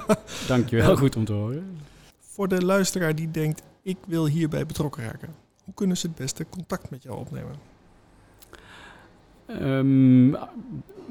Dankjewel, 0.49 0.97
goed 0.97 1.17
om 1.17 1.25
te 1.25 1.33
horen. 1.33 1.79
Voor 2.21 2.49
de 2.49 2.65
luisteraar 2.65 3.15
die 3.15 3.31
denkt, 3.31 3.63
ik 3.83 3.97
wil 4.07 4.27
hierbij 4.27 4.67
betrokken 4.67 5.03
raken. 5.05 5.35
Hoe 5.65 5.75
kunnen 5.75 5.97
ze 5.97 6.07
het 6.07 6.17
beste 6.17 6.47
contact 6.51 6.91
met 6.91 7.03
jou 7.03 7.19
opnemen? 7.19 7.55
Um, 9.63 10.33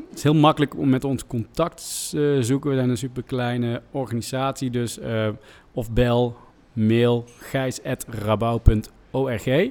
het 0.09 0.17
is 0.17 0.23
heel 0.23 0.33
makkelijk 0.33 0.77
om 0.77 0.89
met 0.89 1.03
ons 1.03 1.27
contact 1.27 2.09
te 2.09 2.35
uh, 2.37 2.43
zoeken. 2.43 2.69
We 2.69 2.75
zijn 2.75 2.89
een 2.89 2.97
super 2.97 3.23
kleine 3.23 3.81
organisatie. 3.91 4.69
Dus 4.69 4.99
uh, 4.99 5.29
of 5.71 5.91
bel, 5.91 6.37
mail, 6.73 7.25
gijs.rabouw.org 7.39 8.93
ORG. 9.15 9.69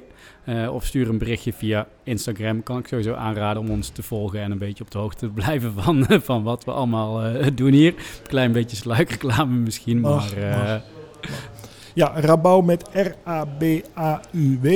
of 0.69 0.85
stuur 0.85 1.09
een 1.09 1.17
berichtje 1.17 1.53
via 1.53 1.87
Instagram. 2.03 2.63
Kan 2.63 2.77
ik 2.77 2.87
sowieso 2.87 3.13
aanraden 3.13 3.61
om 3.61 3.69
ons 3.69 3.89
te 3.89 4.03
volgen 4.03 4.39
en 4.39 4.51
een 4.51 4.57
beetje 4.57 4.83
op 4.83 4.91
de 4.91 4.97
hoogte 4.97 5.25
te 5.25 5.33
blijven 5.41 5.73
van, 5.73 6.05
van 6.21 6.43
wat 6.43 6.65
we 6.65 6.71
allemaal 6.71 7.21
doen 7.55 7.71
hier. 7.71 7.93
Klein 8.27 8.51
beetje 8.51 8.75
sluikreclame 8.75 9.55
misschien, 9.55 9.99
maar... 9.99 10.33
Ja, 11.95 12.11
Rabouw 12.15 12.61
met 12.61 12.89
R-A-B-A-U-W. 12.93 14.67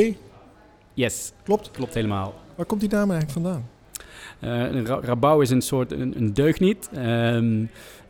Yes. 0.93 1.34
Klopt? 1.43 1.71
Klopt 1.71 1.93
helemaal. 1.93 2.34
Waar 2.55 2.65
komt 2.65 2.82
die 2.82 2.89
naam 2.89 3.12
eigenlijk 3.12 3.32
vandaan? 3.32 3.69
Uh, 4.41 4.82
Rabouw 4.84 5.41
is 5.41 5.49
een 5.49 5.62
soort 5.62 5.91
een, 5.91 6.17
een 6.17 6.34
deugniet. 6.34 6.89
Um, 6.97 7.69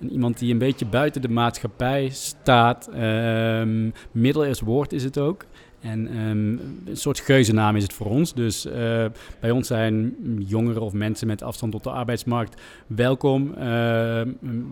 iemand 0.09 0.37
die 0.39 0.51
een 0.51 0.57
beetje 0.57 0.85
buiten 0.85 1.21
de 1.21 1.29
maatschappij 1.29 2.09
staat. 2.09 2.89
Um, 2.95 3.93
middeleeuws 4.11 4.59
woord 4.59 4.93
is 4.93 5.03
het 5.03 5.17
ook. 5.17 5.45
En 5.79 6.17
um, 6.17 6.59
een 6.85 6.97
soort 6.97 7.19
geuzennaam 7.19 7.75
is 7.75 7.83
het 7.83 7.93
voor 7.93 8.07
ons. 8.07 8.33
Dus 8.33 8.65
uh, 8.65 8.73
bij 9.39 9.51
ons 9.51 9.67
zijn 9.67 10.15
jongeren 10.47 10.81
of 10.81 10.93
mensen 10.93 11.27
met 11.27 11.41
afstand 11.41 11.71
tot 11.71 11.83
de 11.83 11.89
arbeidsmarkt 11.89 12.61
welkom. 12.87 13.53
Uh, 13.57 14.21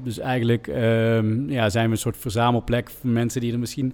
dus 0.03 0.19
eigenlijk 0.19 0.67
um, 0.67 1.49
ja, 1.49 1.69
zijn 1.69 1.85
we 1.85 1.91
een 1.91 1.97
soort 1.97 2.17
verzamelplek 2.17 2.89
voor 2.89 3.09
mensen 3.09 3.41
die 3.41 3.53
er 3.53 3.59
misschien 3.59 3.93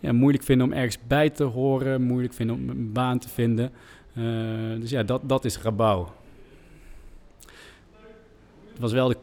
moeilijk 0.00 0.44
vinden 0.44 0.66
om 0.66 0.72
ergens 0.72 0.98
bij 1.06 1.30
te 1.30 1.44
horen, 1.44 2.02
moeilijk 2.02 2.34
vinden 2.34 2.56
om 2.56 2.68
een 2.68 2.92
baan 2.92 3.18
te 3.18 3.28
vinden. 3.28 3.70
Uh, 4.18 4.24
dus 4.80 4.90
ja, 4.90 5.02
dat, 5.02 5.20
dat 5.24 5.44
is 5.44 5.58
Rabouw. 5.58 6.12
Het 8.72 8.80
was 8.80 8.92
wel 8.92 9.08
de 9.08 9.16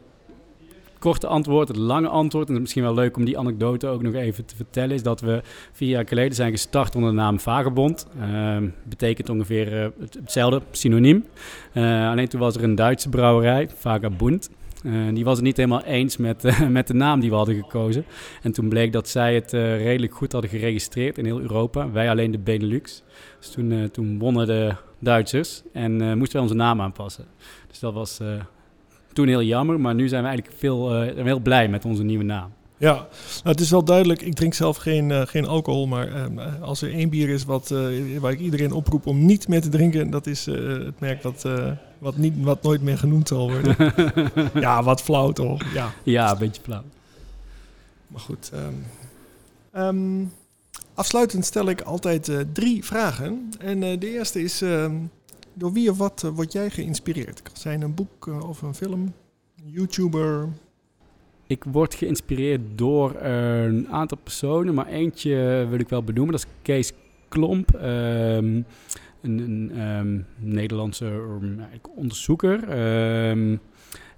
korte 1.00 1.26
antwoord. 1.26 1.68
Het 1.68 1.76
lange 1.76 2.08
antwoord, 2.08 2.48
en 2.48 2.54
het 2.54 2.56
is 2.56 2.60
misschien 2.60 2.82
wel 2.82 2.94
leuk 2.94 3.16
om 3.16 3.24
die 3.24 3.38
anekdote 3.38 3.86
ook 3.86 4.02
nog 4.02 4.14
even 4.14 4.44
te 4.44 4.56
vertellen, 4.56 4.94
is 4.94 5.02
dat 5.02 5.20
we 5.20 5.42
vier 5.72 5.88
jaar 5.88 6.08
geleden 6.08 6.34
zijn 6.34 6.50
gestart 6.50 6.94
onder 6.94 7.10
de 7.10 7.16
naam 7.16 7.40
Vagebond. 7.40 8.06
Uh, 8.20 8.56
betekent 8.84 9.28
ongeveer 9.28 9.82
uh, 9.82 9.88
hetzelfde, 9.98 10.62
synoniem. 10.70 11.24
Uh, 11.74 12.10
alleen 12.10 12.28
toen 12.28 12.40
was 12.40 12.56
er 12.56 12.62
een 12.62 12.74
Duitse 12.74 13.08
brouwerij, 13.08 13.68
Vagabund. 13.74 14.50
Uh, 14.82 15.14
die 15.14 15.24
was 15.24 15.36
het 15.36 15.44
niet 15.44 15.56
helemaal 15.56 15.84
eens 15.84 16.16
met, 16.16 16.58
met 16.68 16.86
de 16.86 16.94
naam 16.94 17.20
die 17.20 17.30
we 17.30 17.36
hadden 17.36 17.54
gekozen. 17.54 18.04
En 18.42 18.52
toen 18.52 18.68
bleek 18.68 18.92
dat 18.92 19.08
zij 19.08 19.34
het 19.34 19.52
redelijk 19.52 20.14
goed 20.14 20.32
hadden 20.32 20.50
geregistreerd 20.50 21.18
in 21.18 21.24
heel 21.24 21.40
Europa. 21.40 21.90
Wij 21.90 22.10
alleen 22.10 22.30
de 22.30 22.38
Benelux. 22.38 23.02
Dus 23.38 23.50
toen, 23.50 23.88
toen 23.92 24.18
wonnen 24.18 24.46
de 24.46 24.74
Duitsers 24.98 25.62
en 25.72 26.18
moesten 26.18 26.32
wij 26.32 26.42
onze 26.42 26.54
naam 26.54 26.80
aanpassen. 26.80 27.24
Dus 27.68 27.78
dat 27.78 27.92
was 27.92 28.20
toen 29.12 29.28
heel 29.28 29.42
jammer, 29.42 29.80
maar 29.80 29.94
nu 29.94 30.08
zijn 30.08 30.22
we 30.22 30.28
eigenlijk 30.28 30.58
veel, 30.58 31.02
heel 31.02 31.40
blij 31.40 31.68
met 31.68 31.84
onze 31.84 32.02
nieuwe 32.02 32.24
naam. 32.24 32.52
Ja, 32.80 32.92
nou, 32.92 33.08
het 33.42 33.60
is 33.60 33.70
wel 33.70 33.84
duidelijk. 33.84 34.22
Ik 34.22 34.34
drink 34.34 34.54
zelf 34.54 34.76
geen, 34.76 35.10
uh, 35.10 35.22
geen 35.26 35.46
alcohol. 35.46 35.86
Maar 35.86 36.08
uh, 36.08 36.62
als 36.62 36.82
er 36.82 36.92
één 36.92 37.08
bier 37.08 37.28
is 37.28 37.44
wat, 37.44 37.70
uh, 37.70 38.18
waar 38.18 38.32
ik 38.32 38.38
iedereen 38.38 38.72
oproep 38.72 39.06
om 39.06 39.24
niet 39.24 39.48
meer 39.48 39.60
te 39.60 39.68
drinken, 39.68 40.10
dat 40.10 40.26
is 40.26 40.46
het 40.46 41.00
merk 41.00 41.22
dat, 41.22 41.48
wat, 41.98 42.16
niet, 42.16 42.34
wat 42.36 42.62
nooit 42.62 42.82
meer 42.82 42.98
genoemd 42.98 43.28
zal 43.28 43.50
worden. 43.50 43.76
ja, 44.66 44.82
wat 44.82 45.02
flauw 45.02 45.32
toch? 45.32 45.72
Ja, 45.74 45.92
ja 46.02 46.30
een 46.30 46.38
beetje 46.38 46.62
flauw. 46.62 46.84
Maar 48.06 48.20
goed. 48.20 48.50
Um, 48.54 48.86
um, 49.82 50.32
afsluitend 50.94 51.44
stel 51.44 51.68
ik 51.68 51.80
altijd 51.80 52.30
drie 52.52 52.84
vragen. 52.84 53.50
En 53.58 53.80
de 53.80 54.10
eerste 54.12 54.42
is: 54.42 54.62
ehm, 54.62 54.94
door 55.60 55.72
wie 55.72 55.90
of 55.90 55.98
wat 55.98 56.30
word 56.34 56.52
jij 56.52 56.70
geïnspireerd? 56.70 57.42
Kan 57.42 57.56
zijn 57.56 57.82
een 57.82 57.94
boek 57.94 58.26
of 58.26 58.62
een 58.62 58.74
film, 58.74 59.12
YouTuber, 59.64 60.48
ik 61.50 61.64
word 61.64 61.94
geïnspireerd 61.94 62.60
door 62.74 63.14
een 63.20 63.88
aantal 63.88 64.18
personen, 64.22 64.74
maar 64.74 64.86
eentje 64.86 65.66
wil 65.70 65.78
ik 65.78 65.88
wel 65.88 66.02
benoemen. 66.02 66.32
Dat 66.32 66.44
is 66.44 66.50
Kees 66.62 66.92
Klomp, 67.28 67.74
um, 67.74 67.82
een, 67.82 68.64
een 69.38 69.80
um, 69.80 70.26
Nederlandse 70.38 71.06
um, 71.06 71.60
onderzoeker. 71.94 72.68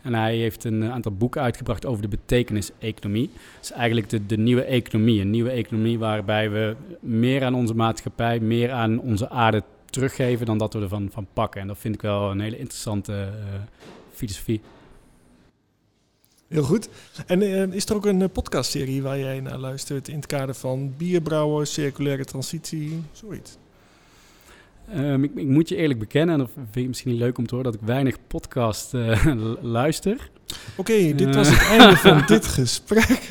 en 0.03 0.15
hij 0.15 0.37
heeft 0.37 0.65
een 0.65 0.85
aantal 0.85 1.13
boeken 1.13 1.43
uitgebracht 1.43 1.87
over 1.87 2.03
de 2.03 2.09
betekenis-economie. 2.09 3.31
Dat 3.33 3.63
is 3.63 3.71
eigenlijk 3.71 4.09
de, 4.09 4.27
de 4.27 4.39
nieuwe 4.39 4.65
economie. 4.65 5.21
Een 5.21 5.31
nieuwe 5.31 5.51
economie 5.51 5.99
waarbij 5.99 6.51
we 6.51 6.77
meer 7.01 7.45
aan 7.45 7.55
onze 7.55 7.75
maatschappij, 7.75 8.41
meer 8.41 8.71
aan 8.71 9.01
onze 9.01 9.31
aarde 9.31 9.63
teruggeven 9.93 10.47
dan 10.47 10.59
dat 10.59 10.73
we 10.73 10.81
ervan 10.81 11.09
van 11.13 11.27
pakken. 11.33 11.61
En 11.61 11.67
dat 11.67 11.79
vind 11.79 11.95
ik 11.95 12.03
wel 12.03 12.31
een 12.31 12.41
hele 12.41 12.59
interessante 12.59 13.13
uh, 13.13 13.61
filosofie. 14.13 14.61
Heel 16.49 16.63
goed. 16.63 16.89
En 17.27 17.43
uh, 17.43 17.63
is 17.73 17.87
er 17.87 17.95
ook 17.95 18.07
een 18.07 18.21
uh, 18.21 18.29
podcastserie 18.33 19.03
waar 19.03 19.19
jij 19.19 19.41
naar 19.41 19.59
luistert 19.59 20.09
in 20.09 20.17
het 20.17 20.27
kader 20.27 20.55
van 20.55 20.95
bierbrouwen, 20.97 21.67
circulaire 21.67 22.25
transitie, 22.25 23.03
zoiets? 23.13 23.57
Um, 24.97 25.25
ik, 25.25 25.35
ik, 25.35 25.47
moet 25.47 25.69
je 25.69 25.77
eerlijk 25.77 25.99
bekennen, 25.99 26.35
en 26.35 26.41
dat 26.41 26.51
vind 26.55 26.75
je 26.75 26.89
misschien 26.89 27.11
niet 27.11 27.21
leuk 27.21 27.39
om 27.39 27.47
te 27.47 27.55
horen, 27.55 27.73
dat 27.73 27.81
ik 27.81 27.87
weinig 27.87 28.17
podcast 28.27 28.95
uh, 28.95 29.27
luister. 29.61 30.31
Oké, 30.77 30.93
okay, 30.93 31.15
dit 31.15 31.35
was 31.35 31.49
het 31.55 31.69
einde 31.69 31.97
van 31.97 32.23
dit 32.27 32.47
gesprek. 32.47 33.31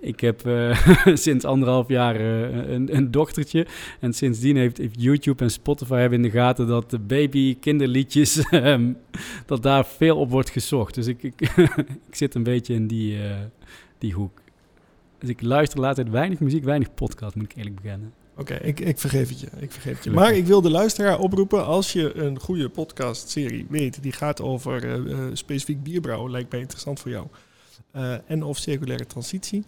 Ik 0.00 0.20
heb 0.20 0.46
uh, 0.46 0.86
sinds 1.14 1.44
anderhalf 1.44 1.88
jaar 1.88 2.20
uh, 2.20 2.72
een, 2.72 2.96
een, 2.96 3.10
dochtertje. 3.10 3.66
En 4.00 4.12
sindsdien 4.12 4.56
heeft, 4.56 4.76
heeft, 4.76 5.02
YouTube 5.02 5.44
en 5.44 5.50
Spotify 5.50 5.94
hebben 5.94 6.18
in 6.18 6.30
de 6.30 6.38
gaten 6.38 6.66
dat 6.66 6.90
de 6.90 6.98
baby-kinderliedjes, 6.98 8.52
um, 8.52 8.96
dat 9.46 9.62
daar 9.62 9.86
veel 9.86 10.16
op 10.16 10.30
wordt 10.30 10.50
gezocht. 10.50 10.94
Dus 10.94 11.06
ik, 11.06 11.22
ik, 11.22 11.40
ik 12.10 12.14
zit 12.14 12.34
een 12.34 12.42
beetje 12.42 12.74
in 12.74 12.86
die, 12.86 13.16
uh, 13.16 13.34
die 13.98 14.12
hoek. 14.12 14.40
Dus 15.18 15.28
ik 15.28 15.42
luister 15.42 15.80
laatst 15.80 16.08
weinig 16.08 16.40
muziek, 16.40 16.64
weinig 16.64 16.94
podcast, 16.94 17.34
moet 17.34 17.44
ik 17.44 17.56
eerlijk 17.56 17.74
bekennen. 17.74 18.12
Oké, 18.36 18.52
okay, 18.52 18.68
ik, 18.68 18.80
ik 18.80 18.98
vergeef 18.98 19.28
het 19.28 19.40
je. 19.40 19.48
Ik 19.58 19.72
vergeef 19.72 19.94
het 19.94 20.04
je. 20.04 20.10
Maar 20.10 20.34
ik 20.34 20.46
wil 20.46 20.60
de 20.60 20.70
luisteraar 20.70 21.18
oproepen, 21.18 21.66
als 21.66 21.92
je 21.92 22.16
een 22.16 22.40
goede 22.40 22.68
podcastserie 22.68 23.66
weet, 23.68 24.02
die 24.02 24.12
gaat 24.12 24.40
over 24.40 25.02
specifiek 25.32 25.82
bierbrouwen, 25.82 26.30
lijkt 26.30 26.50
mij 26.50 26.60
interessant 26.60 27.00
voor 27.00 27.10
jou. 27.10 27.26
en 28.26 28.42
of 28.42 28.58
circulaire 28.58 29.06
transitie 29.06 29.64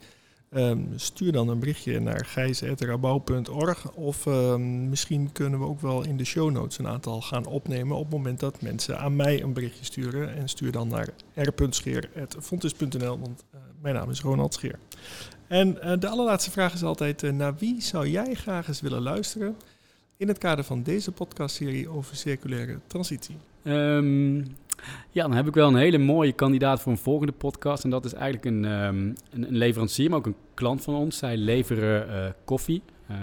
Um, 0.57 0.89
stuur 0.97 1.33
dan 1.33 1.49
een 1.49 1.59
berichtje 1.59 2.01
naar 2.01 2.25
gijs.rabouw.org 2.25 3.93
of 3.93 4.27
um, 4.27 4.89
misschien 4.89 5.33
kunnen 5.33 5.59
we 5.59 5.67
ook 5.67 5.81
wel 5.81 6.05
in 6.05 6.17
de 6.17 6.25
show 6.25 6.51
notes 6.51 6.79
een 6.79 6.89
aantal 6.89 7.21
gaan 7.21 7.47
opnemen 7.47 7.97
op 7.97 8.03
het 8.03 8.13
moment 8.13 8.41
dat 8.41 8.63
mensen 8.63 8.99
aan 8.99 9.17
mij 9.17 9.43
een 9.43 9.53
berichtje 9.53 9.85
sturen. 9.85 10.35
En 10.35 10.49
stuur 10.49 10.73
dan 10.73 10.89
naar 10.89 11.09
r.scheer.fontis.nl, 11.35 13.19
want 13.19 13.45
uh, 13.55 13.61
mijn 13.81 13.95
naam 13.95 14.11
is 14.11 14.21
Ronald 14.21 14.55
Scheer. 14.55 14.79
En 15.47 15.79
uh, 15.83 15.93
de 15.99 16.09
allerlaatste 16.09 16.51
vraag 16.51 16.75
is 16.75 16.83
altijd, 16.83 17.23
uh, 17.23 17.33
naar 17.33 17.57
wie 17.57 17.83
zou 17.83 18.09
jij 18.09 18.35
graag 18.35 18.69
eens 18.69 18.81
willen 18.81 19.03
luisteren 19.03 19.57
in 20.17 20.29
het 20.29 20.39
kader 20.39 20.65
van 20.65 20.83
deze 20.83 21.13
podcastserie 21.13 21.89
over 21.89 22.17
circulaire 22.17 22.79
transitie? 22.87 23.37
Um, 23.65 24.57
ja, 25.11 25.23
dan 25.23 25.33
heb 25.33 25.47
ik 25.47 25.55
wel 25.55 25.69
een 25.69 25.77
hele 25.77 25.99
mooie 25.99 26.33
kandidaat 26.33 26.81
voor 26.81 26.93
een 26.93 26.99
volgende 26.99 27.33
podcast. 27.33 27.85
En 27.85 27.91
dat 27.91 28.05
is 28.05 28.13
eigenlijk 28.13 28.45
een, 28.45 28.65
um, 28.65 29.15
een, 29.31 29.47
leverancier, 29.49 30.11
maar 30.11 30.19
ook 30.19 30.27
een 30.27 30.37
klant 30.55 30.83
van 30.83 30.95
ons. 30.95 31.17
Zij 31.17 31.37
leveren 31.37 32.09
uh, 32.09 32.31
koffie. 32.45 32.83
Uh, 33.11 33.17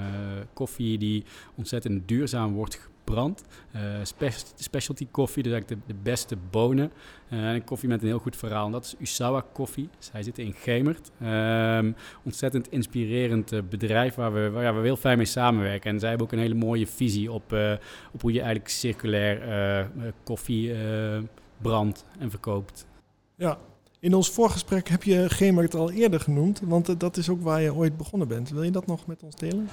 koffie 0.53 0.97
die 0.97 1.23
ontzettend 1.55 2.07
duurzaam 2.07 2.53
wordt 2.53 2.89
gebrand. 3.09 3.43
Uh, 3.75 3.81
spe 4.03 4.29
specialty 4.55 5.07
koffie, 5.11 5.43
dus 5.43 5.51
eigenlijk 5.51 5.81
de, 5.81 5.93
de 5.93 5.99
beste 6.03 6.35
bonen. 6.49 6.91
en 7.29 7.63
koffie 7.63 7.89
met 7.89 8.01
een 8.01 8.07
heel 8.07 8.19
goed 8.19 8.35
verhaal. 8.35 8.65
En 8.65 8.71
dat 8.71 8.85
is 8.85 8.95
Usawa 8.99 9.45
Koffie. 9.53 9.89
Zij 9.99 10.23
zitten 10.23 10.43
in 10.43 10.53
Gemert. 10.53 11.11
Um, 11.23 11.95
ontzettend 12.23 12.71
inspirerend 12.71 13.69
bedrijf 13.69 14.15
waar 14.15 14.33
we, 14.33 14.59
ja, 14.61 14.73
we 14.73 14.81
heel 14.81 14.95
fijn 14.95 15.17
mee 15.17 15.25
samenwerken. 15.25 15.91
En 15.91 15.99
zij 15.99 16.09
hebben 16.09 16.27
ook 16.27 16.33
een 16.33 16.39
hele 16.39 16.53
mooie 16.53 16.87
visie 16.87 17.31
op, 17.31 17.43
op 18.13 18.21
hoe 18.21 18.31
je 18.31 18.39
eigenlijk 18.39 18.69
circulair 18.69 19.89
koffie 20.23 20.73
brandt 21.61 22.05
en 22.19 22.29
verkoopt. 22.29 22.87
Ja, 23.35 23.57
in 24.01 24.13
ons 24.13 24.29
voorgesprek 24.29 24.89
heb 24.89 25.03
je 25.03 25.29
Gemert 25.29 25.75
al 25.75 25.91
eerder 25.91 26.19
genoemd, 26.19 26.61
want 26.63 26.89
eh, 26.89 26.95
dat 26.97 27.17
is 27.17 27.29
ook 27.29 27.41
waar 27.41 27.61
je 27.61 27.73
ooit 27.73 27.97
begonnen 27.97 28.27
bent. 28.27 28.49
Wil 28.49 28.63
je 28.63 28.71
dat 28.71 28.85
nog 28.85 29.07
met 29.07 29.23
ons 29.23 29.35
delen? 29.35 29.69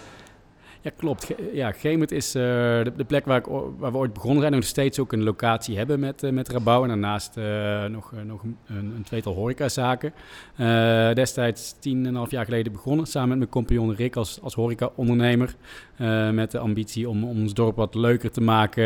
Ja, 0.87 0.93
klopt. 0.97 1.35
ja, 1.53 1.73
Gemert 1.73 2.13
is 2.13 2.37
uh, 2.37 2.43
de, 2.43 3.05
plek 3.07 3.25
waar, 3.25 3.39
ik, 3.39 3.47
waar, 3.79 3.93
we 3.93 3.99
ooit 3.99 4.13
begonnen 4.13 4.41
zijn. 4.41 4.53
Nog 4.53 4.65
steeds 4.65 4.99
ook 4.99 5.13
een 5.13 5.23
locatie 5.23 5.77
hebben 5.77 6.01
met, 6.01 6.23
uh, 6.23 6.31
met 6.31 6.49
Rabouw. 6.49 6.83
En 6.83 6.89
daarnaast 6.89 7.37
nog, 7.91 8.13
nog 8.25 8.43
een, 8.43 8.57
een, 8.67 9.03
tweetal 9.05 9.35
horecazaken. 9.35 10.13
destijds 11.15 11.79
tien 11.79 11.99
en 11.99 12.05
een 12.05 12.15
half 12.15 12.31
jaar 12.31 12.45
geleden 12.45 12.73
begonnen. 12.73 13.07
Samen 13.07 13.29
met 13.29 13.39
mijn 13.39 13.51
compagnon 13.51 13.95
Rick 13.95 14.17
als, 14.17 14.39
als 14.43 14.55
horeca-ondernemer. 14.55 15.55
met 16.33 16.51
de 16.51 16.59
ambitie 16.59 17.09
om, 17.09 17.25
ons 17.25 17.55
dorp 17.55 17.77
wat 17.77 17.95
leuker 17.95 18.31
te 18.31 18.41
maken 18.41 18.85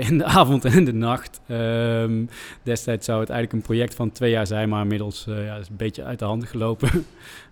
in 0.00 0.18
de 0.18 0.24
avond 0.40 0.64
en 0.64 0.72
in 0.72 0.84
de 0.84 0.94
nacht. 0.94 1.40
Ehm, 1.46 2.24
destijds 2.62 3.06
zou 3.06 3.20
het 3.20 3.30
eigenlijk 3.30 3.62
een 3.62 3.68
project 3.68 3.94
van 3.94 4.12
twee 4.12 4.30
jaar 4.30 4.46
zijn. 4.46 4.68
Maar 4.68 4.82
inmiddels 4.82 5.24
ja, 5.28 5.56
is 5.56 5.68
een 5.68 5.76
beetje 5.76 6.04
uit 6.04 6.18
de 6.18 6.24
hand 6.24 6.44
gelopen. 6.44 6.90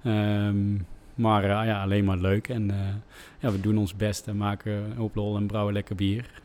Maar 1.15 1.43
uh, 1.43 1.49
ja, 1.49 1.83
alleen 1.83 2.05
maar 2.05 2.17
leuk. 2.17 2.49
En 2.49 2.69
uh, 2.69 2.77
ja, 3.39 3.51
we 3.51 3.61
doen 3.61 3.79
ons 3.79 3.97
best 3.97 4.27
en 4.27 4.37
maken 4.37 4.73
een 4.73 4.97
hoop 4.97 5.15
lol 5.15 5.37
en 5.37 5.47
brouwen 5.47 5.73
lekker 5.75 5.97
bier. 5.97 6.43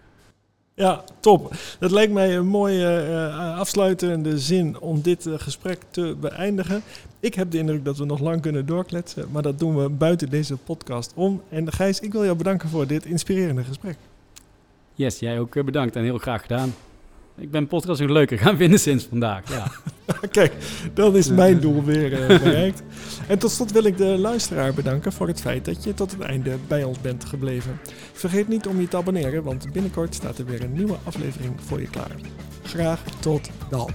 Ja, 0.73 1.03
top. 1.19 1.53
Dat 1.79 1.91
lijkt 1.91 2.13
mij 2.13 2.36
een 2.36 2.47
mooie 2.47 3.08
uh, 3.10 3.58
afsluitende 3.58 4.39
zin 4.39 4.79
om 4.79 5.01
dit 5.01 5.29
gesprek 5.29 5.79
te 5.89 6.15
beëindigen. 6.19 6.82
Ik 7.19 7.34
heb 7.34 7.51
de 7.51 7.58
indruk 7.58 7.86
dat 7.86 7.97
we 7.97 8.05
nog 8.05 8.19
lang 8.19 8.41
kunnen 8.41 8.65
doorkletsen, 8.65 9.27
maar 9.32 9.41
dat 9.41 9.60
doen 9.60 9.84
we 9.84 9.89
buiten 9.89 10.29
deze 10.29 10.58
podcast 10.58 11.13
om. 11.15 11.41
En 11.49 11.71
Gijs, 11.71 11.99
ik 11.99 12.12
wil 12.12 12.23
jou 12.23 12.38
bedanken 12.38 12.69
voor 12.69 12.88
dit 12.88 13.05
inspirerende 13.05 13.63
gesprek. 13.63 13.97
Yes, 14.93 15.19
jij 15.19 15.39
ook 15.39 15.65
bedankt 15.65 15.95
en 15.95 16.03
heel 16.03 16.17
graag 16.17 16.41
gedaan. 16.41 16.73
Ik 17.39 17.52
ben 17.52 17.67
podcast 17.67 18.02
nog 18.02 18.10
leuker 18.10 18.38
gaan 18.38 18.58
vinden 18.58 18.80
sinds 18.80 19.06
vandaag. 19.06 19.49
Ja. 19.49 19.71
Kijk, 20.32 20.54
dan 20.93 21.15
is 21.15 21.30
mijn 21.30 21.60
doel 21.60 21.84
weer 21.84 22.12
uh, 22.12 22.28
bereikt. 22.28 22.84
En 23.28 23.39
tot 23.39 23.52
slot 23.52 23.71
wil 23.71 23.84
ik 23.84 23.97
de 23.97 24.17
luisteraar 24.17 24.73
bedanken 24.73 25.12
voor 25.12 25.28
het 25.28 25.41
feit 25.41 25.65
dat 25.65 25.84
je 25.84 25.93
tot 25.93 26.12
het 26.12 26.21
einde 26.21 26.56
bij 26.67 26.84
ons 26.84 27.02
bent 27.02 27.25
gebleven. 27.25 27.80
Vergeet 28.13 28.47
niet 28.47 28.67
om 28.67 28.80
je 28.80 28.88
te 28.88 28.97
abonneren, 28.97 29.43
want 29.43 29.71
binnenkort 29.71 30.15
staat 30.15 30.38
er 30.38 30.45
weer 30.45 30.63
een 30.63 30.73
nieuwe 30.73 30.97
aflevering 31.04 31.54
voor 31.62 31.82
je 31.82 31.89
klaar. 31.89 32.15
Graag 32.63 33.04
tot 33.19 33.49
dan. 33.69 33.89